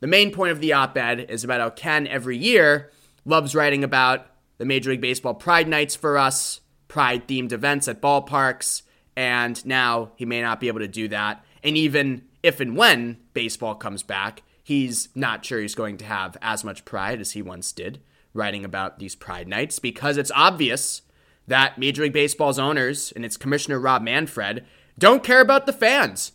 the 0.00 0.06
main 0.06 0.32
point 0.32 0.52
of 0.52 0.62
the 0.62 0.72
op 0.72 0.96
ed 0.96 1.26
is 1.28 1.44
about 1.44 1.60
how 1.60 1.68
Ken 1.68 2.06
every 2.06 2.38
year 2.38 2.90
loves 3.26 3.54
writing 3.54 3.84
about 3.84 4.28
the 4.56 4.64
Major 4.64 4.92
League 4.92 5.02
Baseball 5.02 5.34
Pride 5.34 5.68
Nights 5.68 5.94
for 5.94 6.16
us 6.16 6.62
pride 6.88 7.26
themed 7.26 7.52
events 7.52 7.88
at 7.88 8.00
ballparks, 8.00 8.82
and 9.16 9.64
now 9.64 10.12
he 10.16 10.24
may 10.24 10.42
not 10.42 10.60
be 10.60 10.68
able 10.68 10.80
to 10.80 10.88
do 10.88 11.08
that. 11.08 11.44
And 11.62 11.76
even 11.76 12.22
if 12.42 12.60
and 12.60 12.76
when 12.76 13.18
baseball 13.32 13.74
comes 13.74 14.02
back, 14.02 14.42
he's 14.62 15.08
not 15.14 15.44
sure 15.44 15.60
he's 15.60 15.74
going 15.74 15.96
to 15.98 16.04
have 16.04 16.36
as 16.42 16.64
much 16.64 16.84
pride 16.84 17.20
as 17.20 17.32
he 17.32 17.42
once 17.42 17.72
did 17.72 18.00
writing 18.32 18.64
about 18.64 18.98
these 18.98 19.14
pride 19.14 19.46
nights 19.46 19.78
because 19.78 20.16
it's 20.16 20.32
obvious 20.34 21.02
that 21.46 21.78
Major 21.78 22.02
League 22.02 22.12
Baseball's 22.12 22.58
owners 22.58 23.12
and 23.12 23.24
its 23.24 23.36
commissioner 23.36 23.78
Rob 23.78 24.02
Manfred 24.02 24.64
don't 24.98 25.22
care 25.22 25.40
about 25.40 25.66
the 25.66 25.72
fans. 25.72 26.32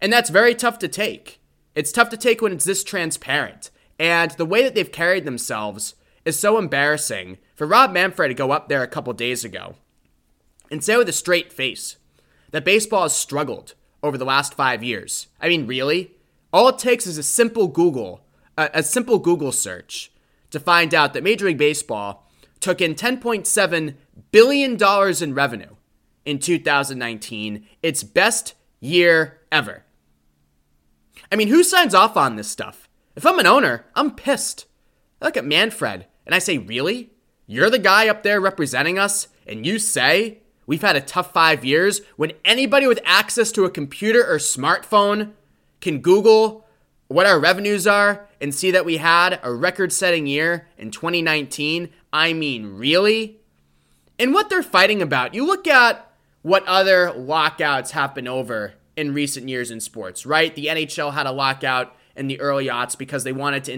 And 0.00 0.12
that's 0.12 0.30
very 0.30 0.54
tough 0.54 0.78
to 0.78 0.88
take. 0.88 1.40
It's 1.74 1.92
tough 1.92 2.08
to 2.10 2.16
take 2.16 2.40
when 2.40 2.52
it's 2.52 2.64
this 2.64 2.84
transparent. 2.84 3.70
And 3.98 4.30
the 4.32 4.46
way 4.46 4.62
that 4.62 4.74
they've 4.74 4.90
carried 4.90 5.24
themselves 5.24 5.94
is 6.24 6.38
so 6.38 6.56
embarrassing. 6.56 7.38
For 7.54 7.66
Rob 7.66 7.92
Manfred 7.92 8.30
to 8.30 8.34
go 8.34 8.50
up 8.50 8.68
there 8.68 8.82
a 8.82 8.88
couple 8.88 9.12
days 9.12 9.44
ago 9.44 9.74
and 10.70 10.82
say 10.82 10.96
with 10.96 11.08
a 11.08 11.12
straight 11.12 11.52
face 11.52 11.96
that 12.50 12.64
baseball 12.64 13.02
has 13.02 13.16
struggled 13.16 13.74
over 14.02 14.16
the 14.16 14.24
last 14.24 14.54
five 14.54 14.82
years. 14.82 15.28
I 15.40 15.48
mean, 15.48 15.66
really? 15.66 16.12
All 16.52 16.68
it 16.68 16.78
takes 16.78 17.06
is 17.06 17.18
a 17.18 17.22
simple 17.22 17.68
Google, 17.68 18.24
a, 18.56 18.70
a 18.74 18.82
simple 18.82 19.18
Google 19.18 19.52
search 19.52 20.10
to 20.50 20.60
find 20.60 20.94
out 20.94 21.12
that 21.14 21.22
Major 21.22 21.46
League 21.46 21.58
Baseball 21.58 22.26
took 22.60 22.80
in 22.80 22.94
$10.7 22.94 23.94
billion 24.32 25.22
in 25.22 25.34
revenue 25.34 25.74
in 26.24 26.38
2019, 26.38 27.66
its 27.82 28.02
best 28.02 28.54
year 28.80 29.40
ever. 29.50 29.84
I 31.32 31.36
mean, 31.36 31.48
who 31.48 31.62
signs 31.62 31.94
off 31.94 32.16
on 32.16 32.36
this 32.36 32.50
stuff? 32.50 32.88
If 33.16 33.24
I'm 33.24 33.38
an 33.38 33.46
owner, 33.46 33.86
I'm 33.94 34.14
pissed. 34.14 34.66
I 35.20 35.26
look 35.26 35.36
at 35.36 35.44
Manfred 35.44 36.06
and 36.26 36.34
I 36.34 36.38
say, 36.38 36.58
Really? 36.58 37.10
You're 37.46 37.70
the 37.70 37.78
guy 37.80 38.08
up 38.08 38.22
there 38.22 38.40
representing 38.40 38.96
us, 38.96 39.26
and 39.44 39.66
you 39.66 39.80
say 39.80 40.38
We've 40.66 40.82
had 40.82 40.96
a 40.96 41.00
tough 41.00 41.32
five 41.32 41.64
years 41.64 42.00
when 42.16 42.32
anybody 42.44 42.86
with 42.86 43.00
access 43.04 43.50
to 43.52 43.64
a 43.64 43.70
computer 43.70 44.24
or 44.24 44.36
smartphone 44.38 45.32
can 45.80 46.00
Google 46.00 46.66
what 47.08 47.26
our 47.26 47.40
revenues 47.40 47.86
are 47.86 48.28
and 48.40 48.54
see 48.54 48.70
that 48.70 48.84
we 48.84 48.98
had 48.98 49.40
a 49.42 49.52
record 49.52 49.92
setting 49.92 50.26
year 50.26 50.68
in 50.78 50.90
2019. 50.90 51.90
I 52.12 52.32
mean, 52.32 52.76
really? 52.76 53.40
And 54.18 54.32
what 54.32 54.48
they're 54.48 54.62
fighting 54.62 55.02
about, 55.02 55.34
you 55.34 55.44
look 55.44 55.66
at 55.66 56.08
what 56.42 56.64
other 56.66 57.12
lockouts 57.12 57.90
have 57.92 58.14
been 58.14 58.28
over 58.28 58.74
in 58.96 59.12
recent 59.14 59.48
years 59.48 59.70
in 59.70 59.80
sports, 59.80 60.24
right? 60.24 60.54
The 60.54 60.66
NHL 60.66 61.12
had 61.12 61.26
a 61.26 61.32
lockout 61.32 61.96
in 62.14 62.28
the 62.28 62.40
early 62.40 62.66
aughts 62.66 62.96
because 62.96 63.24
they 63.24 63.32
wanted 63.32 63.64
to 63.64 63.72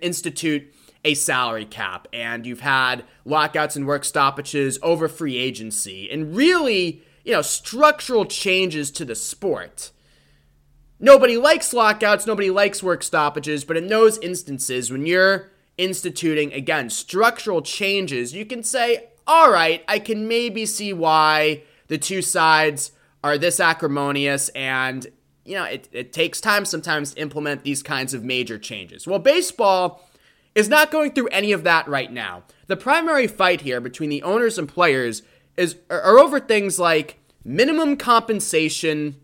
institute 0.00 0.72
a 1.08 1.14
salary 1.14 1.64
cap 1.64 2.06
and 2.12 2.44
you've 2.44 2.60
had 2.60 3.02
lockouts 3.24 3.76
and 3.76 3.86
work 3.86 4.04
stoppages 4.04 4.78
over 4.82 5.08
free 5.08 5.38
agency 5.38 6.10
and 6.10 6.36
really, 6.36 7.02
you 7.24 7.32
know, 7.32 7.40
structural 7.40 8.26
changes 8.26 8.90
to 8.90 9.06
the 9.06 9.14
sport. 9.14 9.90
Nobody 11.00 11.38
likes 11.38 11.72
lockouts, 11.72 12.26
nobody 12.26 12.50
likes 12.50 12.82
work 12.82 13.02
stoppages, 13.02 13.64
but 13.64 13.78
in 13.78 13.86
those 13.86 14.18
instances, 14.18 14.90
when 14.90 15.06
you're 15.06 15.50
instituting, 15.78 16.52
again, 16.52 16.90
structural 16.90 17.62
changes, 17.62 18.34
you 18.34 18.44
can 18.44 18.62
say, 18.62 19.08
all 19.26 19.50
right, 19.50 19.82
I 19.88 20.00
can 20.00 20.28
maybe 20.28 20.66
see 20.66 20.92
why 20.92 21.62
the 21.86 21.96
two 21.96 22.20
sides 22.20 22.92
are 23.24 23.38
this 23.38 23.60
acrimonious 23.60 24.50
and 24.50 25.06
you 25.44 25.54
know 25.54 25.64
it, 25.64 25.88
it 25.92 26.12
takes 26.12 26.40
time 26.40 26.66
sometimes 26.66 27.14
to 27.14 27.20
implement 27.20 27.64
these 27.64 27.82
kinds 27.82 28.12
of 28.14 28.22
major 28.22 28.58
changes 28.58 29.06
well 29.06 29.18
baseball 29.18 30.07
is 30.58 30.68
not 30.68 30.90
going 30.90 31.12
through 31.12 31.28
any 31.28 31.52
of 31.52 31.62
that 31.62 31.86
right 31.86 32.12
now. 32.12 32.42
The 32.66 32.76
primary 32.76 33.28
fight 33.28 33.60
here 33.60 33.80
between 33.80 34.10
the 34.10 34.24
owners 34.24 34.58
and 34.58 34.68
players 34.68 35.22
is 35.56 35.76
are 35.88 36.18
over 36.18 36.40
things 36.40 36.80
like 36.80 37.20
minimum 37.44 37.96
compensation, 37.96 39.14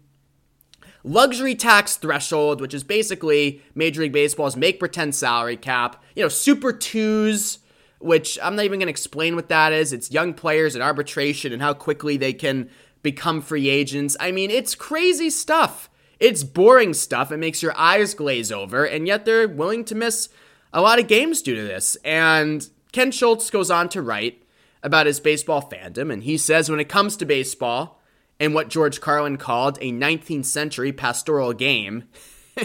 luxury 1.03 1.57
tax 1.57 1.97
threshold, 1.97 2.61
which 2.61 2.73
is 2.73 2.85
basically 2.85 3.61
Major 3.75 4.03
League 4.03 4.13
Baseball's 4.13 4.57
make 4.57 4.79
pretend 4.79 5.17
salary 5.17 5.57
cap, 5.57 6.01
you 6.15 6.23
know, 6.23 6.29
super 6.29 6.73
twos, 6.73 7.59
which 7.99 8.39
I'm 8.41 8.55
not 8.55 8.65
even 8.65 8.79
going 8.79 8.87
to 8.87 8.91
explain 8.91 9.35
what 9.35 9.49
that 9.49 9.73
is. 9.73 9.93
It's 9.93 10.13
young 10.13 10.35
players 10.35 10.77
and 10.77 10.85
arbitration 10.85 11.53
and 11.53 11.61
how 11.61 11.75
quickly 11.75 12.17
they 12.17 12.33
can 12.33 12.71
become 13.03 13.43
free 13.43 13.69
agents. 13.69 14.17
I 14.21 14.31
mean, 14.31 14.53
it's 14.53 14.77
crazy 14.77 15.31
stuff. 15.31 15.91
It's 16.21 16.45
boring 16.45 16.95
stuff. 16.95 17.33
It 17.33 17.39
makes 17.39 17.61
your 17.61 17.77
eyes 17.77 18.15
glaze 18.15 18.53
over, 18.53 18.85
and 18.85 19.09
yet 19.09 19.25
they're 19.25 19.49
willing 19.49 19.85
to 19.87 19.97
miss 19.97 20.29
a 20.75 20.83
lot 20.83 20.99
of 20.99 21.07
games 21.07 21.41
due 21.41 21.55
to 21.55 21.63
this. 21.63 21.97
And 22.05 22.69
Ken 22.93 23.11
Schultz 23.11 23.49
goes 23.49 23.71
on 23.71 23.89
to 23.91 24.03
write 24.03 24.43
about 24.83 25.07
his 25.07 25.21
baseball 25.21 25.63
fandom, 25.63 26.13
and 26.13 26.25
he 26.25 26.37
says 26.37 26.69
when 26.69 26.81
it 26.81 26.91
comes 26.91 27.17
to 27.17 27.25
baseball 27.25 28.03
and 28.39 28.53
what 28.53 28.69
George 28.69 29.01
Carlin 29.01 29.39
called 29.39 29.79
a 29.81 29.93
19th 29.93 30.45
century 30.45 30.93
pastoral 30.93 31.55
game, 31.55 32.05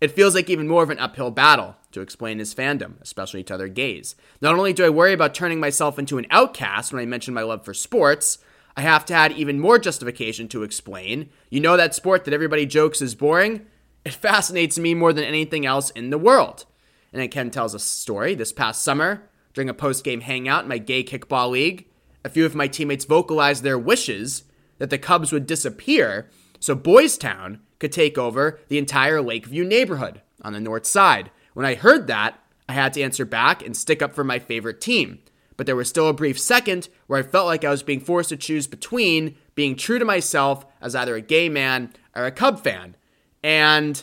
it 0.00 0.12
feels 0.12 0.36
like 0.36 0.48
even 0.48 0.68
more 0.68 0.84
of 0.84 0.90
an 0.90 1.00
uphill 1.00 1.32
battle 1.32 1.74
to 1.90 2.00
explain 2.00 2.38
his 2.38 2.54
fandom, 2.54 3.00
especially 3.00 3.42
to 3.42 3.54
other 3.54 3.68
gays. 3.68 4.14
Not 4.40 4.54
only 4.54 4.72
do 4.72 4.84
I 4.84 4.90
worry 4.90 5.12
about 5.12 5.34
turning 5.34 5.58
myself 5.58 5.98
into 5.98 6.18
an 6.18 6.26
outcast 6.30 6.92
when 6.92 7.02
I 7.02 7.06
mention 7.06 7.34
my 7.34 7.42
love 7.42 7.64
for 7.64 7.74
sports, 7.74 8.38
I 8.76 8.82
have 8.82 9.04
to 9.06 9.14
add 9.14 9.32
even 9.32 9.58
more 9.58 9.78
justification 9.78 10.48
to 10.48 10.62
explain. 10.62 11.28
You 11.50 11.60
know 11.60 11.76
that 11.76 11.94
sport 11.94 12.24
that 12.24 12.34
everybody 12.34 12.66
jokes 12.66 13.02
is 13.02 13.14
boring? 13.14 13.66
It 14.04 14.14
fascinates 14.14 14.78
me 14.78 14.94
more 14.94 15.12
than 15.12 15.24
anything 15.24 15.66
else 15.66 15.90
in 15.90 16.10
the 16.10 16.18
world. 16.18 16.66
And 17.12 17.30
Ken 17.30 17.50
tells 17.50 17.74
a 17.74 17.78
story. 17.78 18.34
This 18.34 18.52
past 18.52 18.82
summer, 18.82 19.28
during 19.54 19.68
a 19.68 19.74
post 19.74 20.04
game 20.04 20.20
hangout 20.20 20.62
in 20.62 20.68
my 20.68 20.78
gay 20.78 21.04
kickball 21.04 21.50
league, 21.50 21.86
a 22.24 22.28
few 22.28 22.46
of 22.46 22.54
my 22.54 22.68
teammates 22.68 23.04
vocalized 23.04 23.62
their 23.62 23.78
wishes 23.78 24.44
that 24.78 24.90
the 24.90 24.98
Cubs 24.98 25.32
would 25.32 25.46
disappear 25.46 26.30
so 26.58 26.74
Boys 26.74 27.18
Town 27.18 27.60
could 27.78 27.92
take 27.92 28.16
over 28.16 28.60
the 28.68 28.78
entire 28.78 29.20
Lakeview 29.20 29.64
neighborhood 29.64 30.22
on 30.42 30.52
the 30.52 30.60
north 30.60 30.86
side. 30.86 31.30
When 31.54 31.66
I 31.66 31.74
heard 31.74 32.06
that, 32.06 32.38
I 32.68 32.72
had 32.74 32.92
to 32.94 33.02
answer 33.02 33.24
back 33.24 33.64
and 33.64 33.76
stick 33.76 34.00
up 34.00 34.14
for 34.14 34.24
my 34.24 34.38
favorite 34.38 34.80
team. 34.80 35.18
But 35.56 35.66
there 35.66 35.76
was 35.76 35.88
still 35.88 36.08
a 36.08 36.14
brief 36.14 36.38
second 36.38 36.88
where 37.06 37.18
I 37.18 37.22
felt 37.22 37.46
like 37.46 37.64
I 37.64 37.70
was 37.70 37.82
being 37.82 38.00
forced 38.00 38.30
to 38.30 38.36
choose 38.36 38.66
between 38.66 39.36
being 39.54 39.76
true 39.76 39.98
to 39.98 40.04
myself 40.04 40.64
as 40.80 40.94
either 40.94 41.14
a 41.14 41.20
gay 41.20 41.48
man 41.48 41.92
or 42.16 42.24
a 42.24 42.32
Cub 42.32 42.62
fan. 42.62 42.96
And 43.42 44.02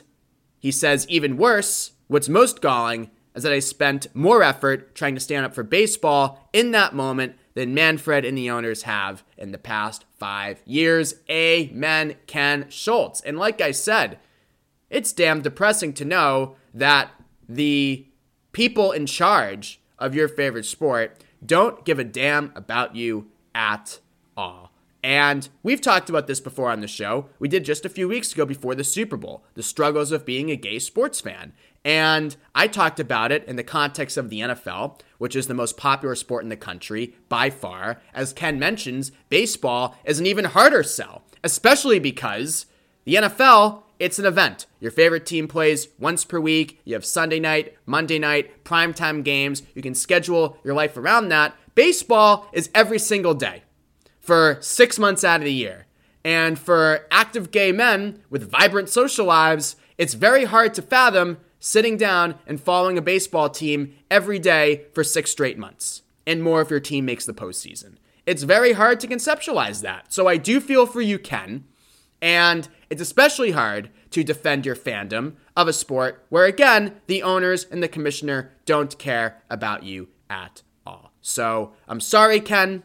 he 0.60 0.72
says, 0.72 1.08
even 1.10 1.38
worse, 1.38 1.94
What's 2.10 2.28
most 2.28 2.60
galling 2.60 3.12
is 3.36 3.44
that 3.44 3.54
I 3.54 3.60
spent 3.60 4.08
more 4.16 4.42
effort 4.42 4.96
trying 4.96 5.14
to 5.14 5.22
stand 5.22 5.46
up 5.46 5.54
for 5.54 5.62
baseball 5.62 6.50
in 6.52 6.72
that 6.72 6.96
moment 6.96 7.36
than 7.54 7.76
Manfred 7.76 8.26
and 8.26 8.36
the 8.36 8.50
owners 8.50 8.82
have 8.82 9.24
in 9.38 9.52
the 9.52 9.60
past 9.60 10.06
five 10.18 10.60
years. 10.66 11.14
Amen, 11.30 12.16
Ken 12.26 12.66
Schultz. 12.68 13.22
And 13.22 13.38
like 13.38 13.62
I 13.62 13.70
said, 13.70 14.18
it's 14.90 15.14
damn 15.14 15.44
depressing 15.44 15.94
to 15.94 16.04
know 16.04 16.56
that 16.74 17.12
the 17.48 18.08
people 18.54 18.92
in 18.92 19.06
charge 19.06 19.80
of 20.00 20.16
your 20.16 20.28
favorite 20.28 20.66
sport 20.66 21.24
don't 21.46 21.86
give 21.86 22.00
a 22.00 22.04
damn 22.04 22.52
about 22.56 22.96
you 22.96 23.28
at 23.54 24.00
all. 24.36 24.69
And 25.04 25.48
we've 25.64 25.82
talked 25.82 26.10
about 26.10 26.28
this 26.28 26.42
before 26.42 26.70
on 26.70 26.82
the 26.82 26.88
show. 26.88 27.30
We 27.40 27.48
did 27.48 27.64
just 27.64 27.86
a 27.86 27.90
few 27.90 28.08
weeks 28.08 28.34
ago 28.34 28.46
before 28.46 28.76
the 28.76 28.84
Super 28.84 29.16
Bowl, 29.16 29.46
the 29.54 29.64
struggles 29.64 30.12
of 30.12 30.26
being 30.26 30.52
a 30.52 30.58
gay 30.58 30.80
sports 30.80 31.22
fan. 31.22 31.54
And 31.86 32.36
I 32.54 32.68
talked 32.68 33.00
about 33.00 33.32
it 33.32 33.46
in 33.46 33.56
the 33.56 33.64
context 33.64 34.18
of 34.18 34.30
the 34.30 34.42
NFL, 34.42 35.00
which 35.18 35.36
is 35.36 35.48
the 35.48 35.54
most 35.54 35.78
popular 35.78 36.16
sport 36.16 36.44
in 36.44 36.50
the 36.50 36.58
country 36.58 37.16
by 37.30 37.50
far. 37.50 38.02
As 38.14 38.34
Ken 38.34 38.60
mentions, 38.60 39.14
baseball 39.30 39.96
is 40.04 40.20
an 40.20 40.26
even 40.26 40.46
harder 40.46 40.84
sell, 40.84 41.24
especially 41.44 42.00
because 42.00 42.66
the 43.06 43.16
NFL, 43.16 43.84
it's 44.00 44.20
an 44.20 44.26
event. 44.26 44.66
Your 44.82 44.92
favorite 44.92 45.26
team 45.26 45.48
plays 45.48 45.88
once 45.98 46.26
per 46.26 46.42
week. 46.42 46.82
You 46.84 46.96
have 46.96 47.06
Sunday 47.06 47.40
night, 47.40 47.78
Monday 47.86 48.20
night, 48.20 48.66
primetime 48.66 49.24
games. 49.24 49.64
You 49.74 49.82
can 49.82 49.96
schedule 49.96 50.58
your 50.66 50.74
life 50.74 50.98
around 50.98 51.30
that. 51.30 51.56
Baseball 51.76 52.50
is 52.52 52.70
every 52.76 53.00
single 53.00 53.34
day 53.34 53.64
for 54.30 54.60
six 54.62 55.00
months 55.00 55.24
out 55.24 55.40
of 55.40 55.46
the 55.46 55.52
year. 55.52 55.88
And 56.24 56.60
for 56.60 57.08
active 57.10 57.50
gay 57.50 57.72
men 57.72 58.22
with 58.30 58.48
vibrant 58.52 58.88
social 58.88 59.26
lives, 59.26 59.76
it's 59.98 60.14
very 60.14 60.46
hard 60.46 60.76
to 60.76 60.84
fathom 60.84 61.40
sitting 61.60 61.98
down 61.98 62.36
and 62.46 62.62
following 62.62 62.96
a 62.96 63.02
baseball 63.02 63.50
team 63.50 63.96
every 64.12 64.38
day 64.38 64.86
for 64.94 65.04
six 65.04 65.32
straight 65.32 65.58
months, 65.58 66.04
and 66.28 66.44
more 66.44 66.62
if 66.62 66.70
your 66.70 66.80
team 66.80 67.06
makes 67.06 67.26
the 67.26 67.34
postseason. 67.34 67.96
It's 68.28 68.44
very 68.44 68.74
hard 68.74 69.00
to 69.00 69.08
conceptualize 69.08 69.82
that. 69.82 70.14
So 70.14 70.28
I 70.28 70.38
do 70.38 70.62
feel 70.62 70.86
for 70.86 71.02
you, 71.02 71.18
Ken. 71.18 71.64
And 72.22 72.70
it's 72.92 73.02
especially 73.02 73.50
hard 73.50 73.90
to 74.12 74.24
defend 74.24 74.64
your 74.64 74.76
fandom 74.76 75.38
of 75.58 75.68
a 75.68 75.74
sport 75.74 76.24
where, 76.30 76.46
again, 76.46 77.02
the 77.08 77.24
owners 77.24 77.64
and 77.72 77.82
the 77.82 77.88
commissioner 77.88 78.52
don't 78.68 78.96
care 79.00 79.42
about 79.50 79.82
you 79.82 80.10
at 80.30 80.62
all. 80.86 81.14
So 81.20 81.74
I'm 81.88 82.00
sorry, 82.00 82.40
Ken, 82.40 82.84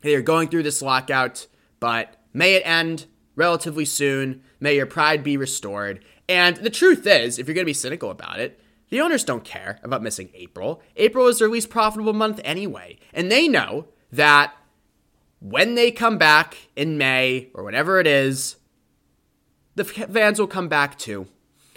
that 0.00 0.10
you're 0.10 0.22
going 0.22 0.48
through 0.48 0.62
this 0.62 0.82
lockout, 0.82 1.46
but 1.78 2.16
may 2.32 2.54
it 2.54 2.62
end 2.64 3.06
relatively 3.36 3.84
soon. 3.84 4.42
May 4.60 4.76
your 4.76 4.86
pride 4.86 5.22
be 5.22 5.36
restored. 5.36 6.04
And 6.28 6.56
the 6.56 6.70
truth 6.70 7.06
is, 7.06 7.38
if 7.38 7.46
you're 7.46 7.54
going 7.54 7.64
to 7.64 7.70
be 7.70 7.74
cynical 7.74 8.10
about 8.10 8.38
it, 8.40 8.60
the 8.90 9.00
owners 9.00 9.24
don't 9.24 9.44
care 9.44 9.78
about 9.82 10.02
missing 10.02 10.30
April. 10.34 10.82
April 10.96 11.26
is 11.28 11.38
their 11.38 11.48
least 11.48 11.70
profitable 11.70 12.12
month 12.12 12.40
anyway. 12.44 12.98
And 13.12 13.30
they 13.30 13.48
know 13.48 13.86
that 14.12 14.54
when 15.40 15.74
they 15.74 15.90
come 15.90 16.18
back 16.18 16.56
in 16.76 16.98
May 16.98 17.48
or 17.54 17.64
whatever 17.64 17.98
it 18.00 18.06
is, 18.06 18.56
the 19.76 19.84
fans 19.84 20.38
will 20.38 20.46
come 20.46 20.68
back 20.68 20.98
too. 20.98 21.28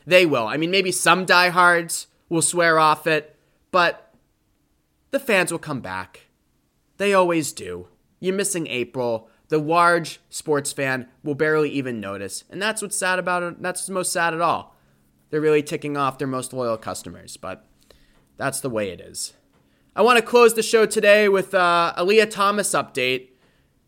They 0.06 0.26
will. 0.26 0.48
I 0.48 0.58
mean, 0.58 0.72
maybe 0.72 0.92
some 0.92 1.26
diehards 1.26 2.08
will 2.28 2.42
swear 2.42 2.78
off 2.78 3.08
it, 3.08 3.38
but 3.72 4.14
the 5.12 5.20
fans 5.20 5.52
will 5.52 5.60
come 5.60 5.80
back. 5.80 6.28
They 6.98 7.14
always 7.14 7.54
do. 7.54 7.88
You're 8.24 8.34
missing 8.34 8.68
April 8.68 9.30
the 9.50 9.58
large 9.58 10.20
sports 10.30 10.72
fan 10.72 11.08
will 11.24 11.36
barely 11.36 11.70
even 11.70 12.00
notice. 12.00 12.44
And 12.50 12.62
that's 12.62 12.82
what's 12.82 12.98
sad 12.98 13.20
about 13.20 13.44
it. 13.44 13.62
That's 13.62 13.82
what's 13.82 13.90
most 13.90 14.14
sad 14.14 14.34
at 14.34 14.42
all. 14.42 14.76
They're 15.30 15.42
really 15.42 15.62
ticking 15.62 15.98
off 15.98 16.18
their 16.18 16.28
most 16.28 16.54
loyal 16.54 16.78
customers, 16.78 17.38
but 17.38 17.66
that's 18.38 18.62
the 18.62 18.70
way 18.70 18.90
it 18.92 19.02
is. 19.02 19.34
I 19.96 20.02
want 20.02 20.18
to 20.18 20.26
close 20.26 20.54
the 20.54 20.64
show 20.64 20.86
today 20.86 21.28
with 21.28 21.54
uh, 21.54 21.94
a 21.98 22.04
Lia 22.04 22.26
Thomas 22.26 22.72
update. 22.72 23.28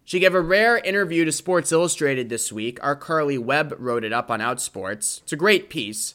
She 0.03 0.19
gave 0.19 0.35
a 0.35 0.41
rare 0.41 0.77
interview 0.77 1.23
to 1.25 1.31
Sports 1.31 1.71
Illustrated 1.71 2.29
this 2.29 2.51
week. 2.51 2.77
Our 2.83 2.95
Karleigh 2.95 3.39
Webb 3.39 3.73
wrote 3.79 4.03
it 4.03 4.13
up 4.13 4.29
on 4.29 4.41
Outsports. 4.41 5.23
It's 5.23 5.33
a 5.33 5.37
great 5.37 5.69
piece. 5.69 6.13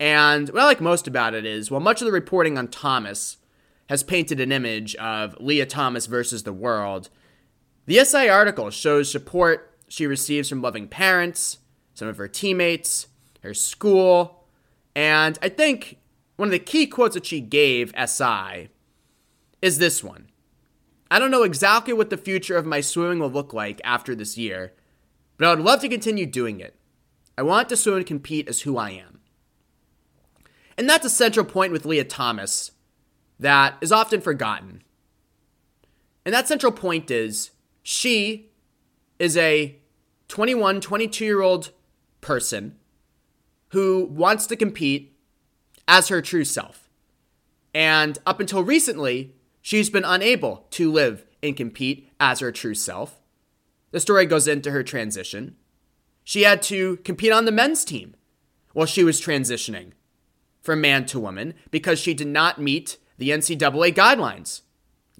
And 0.00 0.48
what 0.48 0.62
I 0.62 0.64
like 0.64 0.80
most 0.80 1.06
about 1.06 1.34
it 1.34 1.44
is, 1.44 1.70
while 1.70 1.78
much 1.78 2.00
of 2.00 2.06
the 2.06 2.12
reporting 2.12 2.58
on 2.58 2.68
Thomas 2.68 3.36
has 3.88 4.02
painted 4.02 4.40
an 4.40 4.50
image 4.50 4.96
of 4.96 5.36
Lia 5.38 5.66
Thomas 5.66 6.06
versus 6.06 6.42
the 6.42 6.52
world, 6.52 7.10
the 7.90 8.04
SI 8.04 8.28
article 8.28 8.70
shows 8.70 9.10
support 9.10 9.76
she 9.88 10.06
receives 10.06 10.48
from 10.48 10.62
loving 10.62 10.86
parents, 10.86 11.58
some 11.92 12.06
of 12.06 12.18
her 12.18 12.28
teammates, 12.28 13.08
her 13.42 13.52
school, 13.52 14.44
and 14.94 15.36
I 15.42 15.48
think 15.48 15.98
one 16.36 16.46
of 16.46 16.52
the 16.52 16.60
key 16.60 16.86
quotes 16.86 17.14
that 17.14 17.26
she 17.26 17.40
gave 17.40 17.92
SI 18.06 18.68
is 19.60 19.78
this 19.78 20.04
one. 20.04 20.28
I 21.10 21.18
don't 21.18 21.32
know 21.32 21.42
exactly 21.42 21.92
what 21.92 22.10
the 22.10 22.16
future 22.16 22.56
of 22.56 22.64
my 22.64 22.80
swimming 22.80 23.18
will 23.18 23.28
look 23.28 23.52
like 23.52 23.80
after 23.82 24.14
this 24.14 24.38
year, 24.38 24.72
but 25.36 25.48
I 25.48 25.50
would 25.52 25.64
love 25.64 25.80
to 25.80 25.88
continue 25.88 26.26
doing 26.26 26.60
it. 26.60 26.76
I 27.36 27.42
want 27.42 27.68
to 27.70 27.76
swim 27.76 27.96
and 27.96 28.06
compete 28.06 28.48
as 28.48 28.60
who 28.60 28.76
I 28.76 28.90
am. 28.90 29.18
And 30.78 30.88
that's 30.88 31.06
a 31.06 31.10
central 31.10 31.44
point 31.44 31.72
with 31.72 31.84
Lia 31.84 32.04
Thomas 32.04 32.70
that 33.40 33.74
is 33.80 33.90
often 33.90 34.20
forgotten. 34.20 34.84
And 36.24 36.32
that 36.32 36.46
central 36.46 36.70
point 36.70 37.10
is 37.10 37.50
she 37.90 38.48
is 39.18 39.36
a 39.36 39.76
21, 40.28 40.80
22 40.80 41.24
year 41.24 41.42
old 41.42 41.72
person 42.20 42.76
who 43.70 44.04
wants 44.04 44.46
to 44.46 44.54
compete 44.54 45.18
as 45.88 46.06
her 46.06 46.22
true 46.22 46.44
self. 46.44 46.88
And 47.74 48.16
up 48.24 48.38
until 48.38 48.62
recently, 48.62 49.34
she's 49.60 49.90
been 49.90 50.04
unable 50.04 50.68
to 50.70 50.90
live 50.92 51.26
and 51.42 51.56
compete 51.56 52.08
as 52.20 52.38
her 52.38 52.52
true 52.52 52.76
self. 52.76 53.20
The 53.90 53.98
story 53.98 54.24
goes 54.24 54.46
into 54.46 54.70
her 54.70 54.84
transition. 54.84 55.56
She 56.22 56.42
had 56.42 56.62
to 56.62 56.98
compete 56.98 57.32
on 57.32 57.44
the 57.44 57.50
men's 57.50 57.84
team 57.84 58.14
while 58.72 58.86
she 58.86 59.02
was 59.02 59.20
transitioning 59.20 59.94
from 60.62 60.80
man 60.80 61.06
to 61.06 61.18
woman 61.18 61.54
because 61.72 61.98
she 61.98 62.14
did 62.14 62.28
not 62.28 62.60
meet 62.60 62.98
the 63.18 63.30
NCAA 63.30 63.92
guidelines 63.94 64.60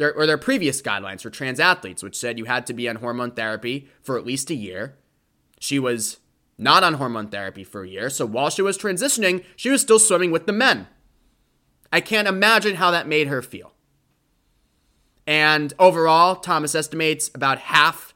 their, 0.01 0.15
or 0.15 0.27
their 0.27 0.39
previous 0.39 0.81
guidelines 0.81 1.21
for 1.21 1.29
trans 1.29 1.61
athletes, 1.61 2.03
which 2.03 2.19
said 2.19 2.39
you 2.39 2.47
had 2.47 2.67
to 2.67 2.73
be 2.73 2.89
on 2.89 2.97
hormone 2.97 3.33
therapy 3.33 3.87
for 4.03 4.17
at 4.17 4.25
least 4.25 4.51
a 4.51 4.55
year. 4.55 4.97
She 5.59 5.79
was 5.79 6.21
not 6.57 6.83
on 6.83 6.95
hormone 6.95 7.29
therapy 7.29 7.65
for 7.65 7.85
a 7.85 7.89
year, 7.89 8.09
so 8.09 8.25
while 8.25 8.49
she 8.49 8.63
was 8.63 8.79
transitioning, 8.79 9.45
she 9.57 9.69
was 9.69 9.83
still 9.83 9.99
swimming 9.99 10.31
with 10.31 10.47
the 10.47 10.55
men. 10.55 10.89
I 11.93 12.01
can't 12.01 12.27
imagine 12.27 12.77
how 12.77 12.91
that 12.91 13.09
made 13.09 13.27
her 13.29 13.43
feel. 13.43 13.73
And 15.27 15.75
overall, 15.79 16.37
Thomas 16.37 16.75
estimates 16.75 17.31
about 17.35 17.59
half 17.59 18.15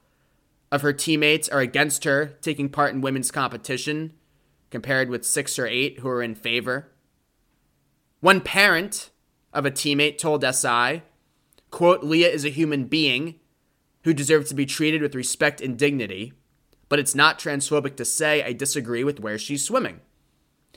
of 0.73 0.81
her 0.81 0.95
teammates 0.95 1.51
are 1.51 1.61
against 1.61 2.05
her 2.05 2.39
taking 2.41 2.71
part 2.71 2.95
in 2.95 3.03
women's 3.03 3.31
competition, 3.31 4.15
compared 4.71 5.11
with 5.11 5.27
six 5.27 5.59
or 5.59 5.67
eight 5.67 5.99
who 5.99 6.09
are 6.09 6.23
in 6.23 6.35
favor. 6.35 6.89
One 8.21 8.41
parent 8.41 9.11
of 9.53 9.67
a 9.67 9.71
teammate 9.71 10.17
told 10.17 10.43
SI 10.43 11.03
quote, 11.75 12.05
Lia 12.05 12.29
is 12.29 12.45
a 12.45 12.51
human 12.51 12.85
being 12.85 13.35
who 14.05 14.15
deserves 14.15 14.49
to 14.49 14.55
be 14.55 14.65
treated 14.65 15.03
with 15.03 15.17
respect 15.17 15.61
and 15.61 15.77
dignity, 15.77 16.33
but 16.89 17.01
it's 17.01 17.17
not 17.17 17.37
transphobic 17.37 17.97
to 17.97 18.05
say 18.05 18.45
I 18.45 18.53
disagree 18.53 19.03
with 19.03 19.19
where 19.19 19.39
she's 19.39 19.65
swimming. 19.65 20.01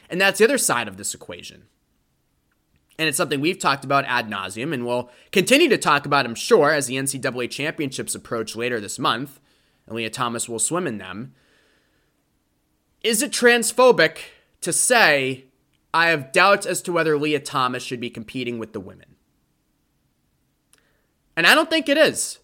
And 0.09 0.19
that's 0.19 0.39
the 0.39 0.45
other 0.45 0.57
side 0.57 0.87
of 0.87 0.97
this 0.97 1.13
equation. 1.13 1.65
And 2.97 3.07
it's 3.07 3.17
something 3.17 3.39
we've 3.39 3.59
talked 3.59 3.85
about 3.85 4.05
ad 4.05 4.27
nauseum 4.27 4.73
and 4.73 4.87
we'll 4.87 5.11
continue 5.31 5.69
to 5.69 5.77
talk 5.77 6.07
about, 6.07 6.25
I'm 6.25 6.33
sure, 6.33 6.71
as 6.71 6.87
the 6.87 6.95
NCAA 6.95 7.51
championships 7.51 8.15
approach 8.15 8.55
later 8.55 8.79
this 8.79 8.97
month. 8.97 9.39
And 9.85 9.95
Lia 9.95 10.09
Thomas 10.09 10.49
will 10.49 10.57
swim 10.57 10.87
in 10.87 10.97
them. 10.97 11.35
Is 13.03 13.21
it 13.21 13.31
transphobic 13.31 14.17
to 14.61 14.73
say 14.73 15.45
I 15.93 16.07
have 16.07 16.31
doubts 16.31 16.65
as 16.65 16.81
to 16.81 16.91
whether 16.91 17.19
Lia 17.19 17.39
Thomas 17.39 17.83
should 17.83 17.99
be 17.99 18.09
competing 18.09 18.57
with 18.57 18.73
the 18.73 18.79
women? 18.79 19.16
And 21.37 21.45
I 21.45 21.53
don't 21.53 21.69
think 21.69 21.87
it 21.87 21.97
is. 21.97 22.39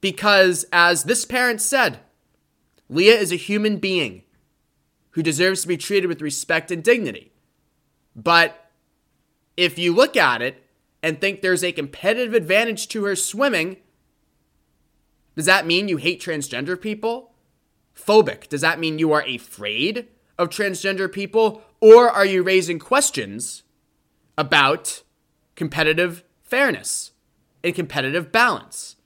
Because, 0.00 0.64
as 0.72 1.04
this 1.04 1.24
parent 1.24 1.60
said, 1.60 1.98
Lia 2.88 3.16
is 3.16 3.32
a 3.32 3.36
human 3.36 3.78
being 3.78 4.22
who 5.10 5.22
deserves 5.22 5.62
to 5.62 5.68
be 5.68 5.76
treated 5.76 6.06
with 6.06 6.22
respect 6.22 6.70
and 6.70 6.84
dignity. 6.84 7.32
But 8.14 8.70
if 9.56 9.78
you 9.78 9.92
look 9.92 10.16
at 10.16 10.42
it 10.42 10.62
and 11.02 11.20
think 11.20 11.40
there's 11.40 11.64
a 11.64 11.72
competitive 11.72 12.34
advantage 12.34 12.86
to 12.88 13.04
her 13.04 13.16
swimming, 13.16 13.78
does 15.34 15.46
that 15.46 15.66
mean 15.66 15.88
you 15.88 15.96
hate 15.96 16.22
transgender 16.22 16.80
people? 16.80 17.32
Phobic, 17.96 18.48
does 18.48 18.60
that 18.60 18.78
mean 18.78 18.98
you 18.98 19.12
are 19.12 19.22
afraid 19.22 20.06
of 20.38 20.50
transgender 20.50 21.10
people? 21.10 21.62
Or 21.80 22.08
are 22.08 22.26
you 22.26 22.44
raising 22.44 22.78
questions 22.78 23.64
about 24.38 25.02
competitive 25.56 26.22
fairness? 26.44 27.10
And 27.66 27.72
competitive 27.74 28.30
balance. 28.30 28.96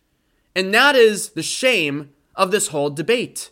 And 0.54 0.74
that 0.74 0.94
is 0.94 1.30
the 1.30 1.42
shame 1.42 2.10
of 2.34 2.50
this 2.50 2.68
whole 2.68 2.90
debate. 2.90 3.50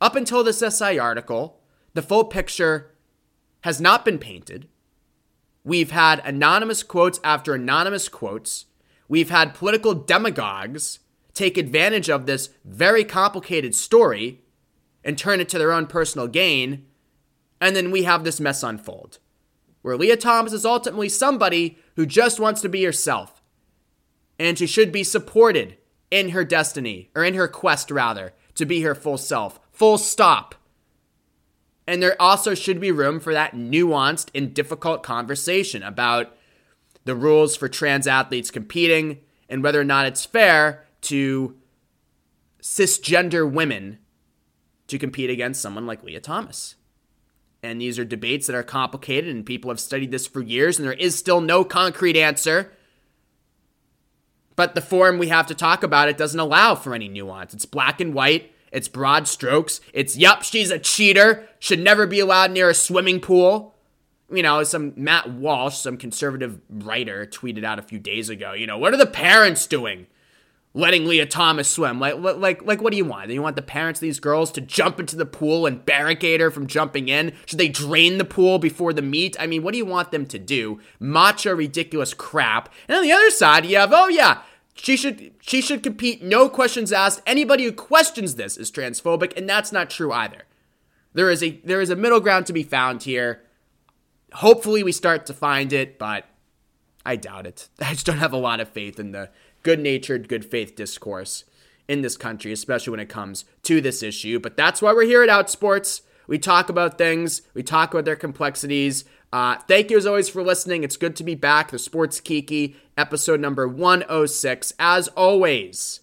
Up 0.00 0.14
until 0.14 0.44
this 0.44 0.60
SI 0.60 0.98
article, 0.98 1.60
the 1.94 2.02
full 2.02 2.24
picture 2.24 2.94
has 3.62 3.80
not 3.80 4.04
been 4.04 4.18
painted. 4.18 4.68
We've 5.64 5.90
had 5.90 6.22
anonymous 6.24 6.82
quotes 6.82 7.18
after 7.24 7.54
anonymous 7.54 8.08
quotes. 8.08 8.66
We've 9.08 9.30
had 9.30 9.54
political 9.54 9.94
demagogues 9.94 11.00
take 11.34 11.56
advantage 11.56 12.08
of 12.08 12.26
this 12.26 12.50
very 12.64 13.04
complicated 13.04 13.74
story 13.74 14.40
and 15.04 15.16
turn 15.16 15.40
it 15.40 15.48
to 15.48 15.58
their 15.58 15.72
own 15.72 15.86
personal 15.86 16.26
gain. 16.26 16.86
And 17.60 17.74
then 17.74 17.90
we 17.90 18.04
have 18.04 18.24
this 18.24 18.40
mess 18.40 18.62
unfold, 18.62 19.18
where 19.82 19.96
Lia 19.96 20.16
Thomas 20.16 20.52
is 20.52 20.64
ultimately 20.64 21.08
somebody 21.08 21.78
who 21.96 22.06
just 22.06 22.38
wants 22.38 22.60
to 22.60 22.68
be 22.68 22.84
herself 22.84 23.37
and 24.38 24.58
she 24.58 24.66
should 24.66 24.92
be 24.92 25.04
supported 25.04 25.76
in 26.10 26.30
her 26.30 26.44
destiny, 26.44 27.10
or 27.14 27.24
in 27.24 27.34
her 27.34 27.48
quest, 27.48 27.90
rather, 27.90 28.32
to 28.54 28.64
be 28.64 28.82
her 28.82 28.94
full 28.94 29.18
self. 29.18 29.60
Full 29.72 29.98
stop. 29.98 30.54
And 31.86 32.02
there 32.02 32.20
also 32.20 32.54
should 32.54 32.80
be 32.80 32.92
room 32.92 33.20
for 33.20 33.32
that 33.32 33.54
nuanced 33.54 34.28
and 34.34 34.52
difficult 34.52 35.02
conversation 35.02 35.82
about 35.82 36.36
the 37.04 37.14
rules 37.14 37.56
for 37.56 37.68
trans 37.68 38.06
athletes 38.06 38.50
competing 38.50 39.20
and 39.48 39.62
whether 39.62 39.80
or 39.80 39.84
not 39.84 40.06
it's 40.06 40.26
fair 40.26 40.84
to 41.02 41.56
cisgender 42.60 43.50
women 43.50 43.98
to 44.88 44.98
compete 44.98 45.30
against 45.30 45.62
someone 45.62 45.86
like 45.86 46.02
Lia 46.02 46.20
Thomas. 46.20 46.74
And 47.62 47.80
these 47.80 47.98
are 47.98 48.04
debates 48.04 48.46
that 48.46 48.56
are 48.56 48.62
complicated, 48.62 49.34
and 49.34 49.44
people 49.44 49.70
have 49.70 49.80
studied 49.80 50.10
this 50.10 50.26
for 50.26 50.42
years, 50.42 50.78
and 50.78 50.86
there 50.86 50.94
is 50.94 51.16
still 51.16 51.40
no 51.40 51.64
concrete 51.64 52.16
answer. 52.16 52.72
But 54.58 54.74
the 54.74 54.80
form 54.80 55.18
we 55.18 55.28
have 55.28 55.46
to 55.46 55.54
talk 55.54 55.84
about 55.84 56.08
it 56.08 56.18
doesn't 56.18 56.40
allow 56.40 56.74
for 56.74 56.92
any 56.92 57.06
nuance. 57.06 57.54
It's 57.54 57.64
black 57.64 58.00
and 58.00 58.12
white, 58.12 58.52
it's 58.72 58.88
broad 58.88 59.28
strokes, 59.28 59.80
it's, 59.92 60.16
yup, 60.16 60.42
she's 60.42 60.72
a 60.72 60.80
cheater, 60.80 61.48
should 61.60 61.78
never 61.78 62.08
be 62.08 62.18
allowed 62.18 62.50
near 62.50 62.68
a 62.68 62.74
swimming 62.74 63.20
pool. 63.20 63.76
You 64.28 64.42
know, 64.42 64.64
some 64.64 64.94
Matt 64.96 65.30
Walsh, 65.30 65.76
some 65.76 65.96
conservative 65.96 66.60
writer, 66.68 67.24
tweeted 67.24 67.62
out 67.62 67.78
a 67.78 67.82
few 67.82 68.00
days 68.00 68.30
ago, 68.30 68.52
you 68.52 68.66
know, 68.66 68.76
what 68.76 68.92
are 68.92 68.96
the 68.96 69.06
parents 69.06 69.64
doing? 69.68 70.08
Letting 70.74 71.06
Lia 71.06 71.26
Thomas 71.26 71.68
swim. 71.68 71.98
Like, 71.98 72.16
like, 72.18 72.64
like, 72.64 72.82
what 72.82 72.90
do 72.90 72.96
you 72.96 73.04
want? 73.04 73.28
Do 73.28 73.34
you 73.34 73.42
want 73.42 73.56
the 73.56 73.62
parents 73.62 73.98
of 73.98 74.02
these 74.02 74.20
girls 74.20 74.52
to 74.52 74.60
jump 74.60 75.00
into 75.00 75.16
the 75.16 75.26
pool 75.26 75.66
and 75.66 75.84
barricade 75.84 76.40
her 76.40 76.50
from 76.50 76.66
jumping 76.66 77.08
in? 77.08 77.32
Should 77.46 77.58
they 77.58 77.68
drain 77.68 78.18
the 78.18 78.24
pool 78.24 78.58
before 78.58 78.92
the 78.92 79.02
meet? 79.02 79.36
I 79.40 79.46
mean, 79.46 79.62
what 79.62 79.72
do 79.72 79.78
you 79.78 79.86
want 79.86 80.10
them 80.10 80.26
to 80.26 80.38
do? 80.38 80.78
Macho, 81.00 81.54
ridiculous 81.54 82.14
crap. 82.14 82.72
And 82.86 82.96
on 82.96 83.02
the 83.02 83.12
other 83.12 83.30
side, 83.30 83.64
you 83.64 83.76
have, 83.76 83.92
oh 83.92 84.08
yeah, 84.08 84.42
she 84.80 84.96
should 84.96 85.32
she 85.40 85.60
should 85.60 85.82
compete. 85.82 86.22
No 86.22 86.48
questions 86.48 86.92
asked. 86.92 87.22
Anybody 87.26 87.64
who 87.64 87.72
questions 87.72 88.36
this 88.36 88.56
is 88.56 88.70
transphobic, 88.70 89.36
and 89.36 89.48
that's 89.48 89.72
not 89.72 89.90
true 89.90 90.12
either. 90.12 90.44
There 91.14 91.30
is 91.30 91.42
a 91.42 91.60
there 91.64 91.80
is 91.80 91.90
a 91.90 91.96
middle 91.96 92.20
ground 92.20 92.46
to 92.46 92.52
be 92.52 92.62
found 92.62 93.02
here. 93.02 93.42
Hopefully, 94.34 94.82
we 94.82 94.92
start 94.92 95.26
to 95.26 95.34
find 95.34 95.72
it, 95.72 95.98
but 95.98 96.26
I 97.04 97.16
doubt 97.16 97.46
it. 97.46 97.68
I 97.80 97.92
just 97.92 98.06
don't 98.06 98.18
have 98.18 98.32
a 98.32 98.38
lot 98.38 98.60
of 98.60 98.68
faith 98.68 99.00
in 99.00 99.12
the 99.12 99.30
good 99.62 99.80
natured, 99.80 100.28
good 100.28 100.44
faith 100.44 100.76
discourse 100.76 101.44
in 101.88 102.02
this 102.02 102.16
country, 102.16 102.52
especially 102.52 102.90
when 102.90 103.00
it 103.00 103.08
comes 103.08 103.44
to 103.62 103.80
this 103.80 104.02
issue. 104.02 104.38
But 104.38 104.56
that's 104.56 104.82
why 104.82 104.92
we're 104.92 105.04
here 105.04 105.22
at 105.22 105.28
Outsports. 105.28 106.02
We 106.26 106.38
talk 106.38 106.68
about 106.68 106.98
things, 106.98 107.42
we 107.54 107.62
talk 107.62 107.94
about 107.94 108.04
their 108.04 108.16
complexities. 108.16 109.04
Uh, 109.32 109.56
thank 109.66 109.90
you 109.90 109.96
as 109.96 110.06
always 110.06 110.28
for 110.28 110.42
listening. 110.42 110.84
It's 110.84 110.96
good 110.96 111.16
to 111.16 111.24
be 111.24 111.34
back. 111.34 111.70
The 111.70 111.78
Sports 111.78 112.20
Kiki, 112.20 112.76
episode 112.96 113.40
number 113.40 113.68
106. 113.68 114.72
As 114.78 115.08
always, 115.08 116.00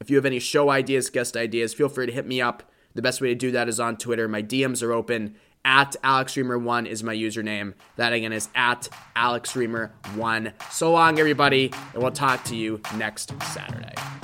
if 0.00 0.10
you 0.10 0.16
have 0.16 0.26
any 0.26 0.38
show 0.38 0.70
ideas, 0.70 1.08
guest 1.10 1.36
ideas, 1.36 1.72
feel 1.72 1.88
free 1.88 2.06
to 2.06 2.12
hit 2.12 2.26
me 2.26 2.40
up. 2.40 2.62
The 2.94 3.02
best 3.02 3.20
way 3.20 3.28
to 3.28 3.34
do 3.34 3.50
that 3.52 3.68
is 3.68 3.80
on 3.80 3.96
Twitter. 3.96 4.28
My 4.28 4.42
DMs 4.42 4.82
are 4.82 4.92
open 4.92 5.36
at 5.66 5.96
AlexReimer1 6.02 6.86
is 6.86 7.02
my 7.02 7.14
username. 7.14 7.74
That 7.96 8.14
again 8.14 8.32
is 8.32 8.48
at 8.54 8.88
AlexReimer1. 9.16 10.52
So 10.70 10.92
long, 10.92 11.18
everybody, 11.18 11.72
and 11.92 12.02
we'll 12.02 12.12
talk 12.12 12.44
to 12.44 12.56
you 12.56 12.80
next 12.94 13.32
Saturday. 13.42 14.15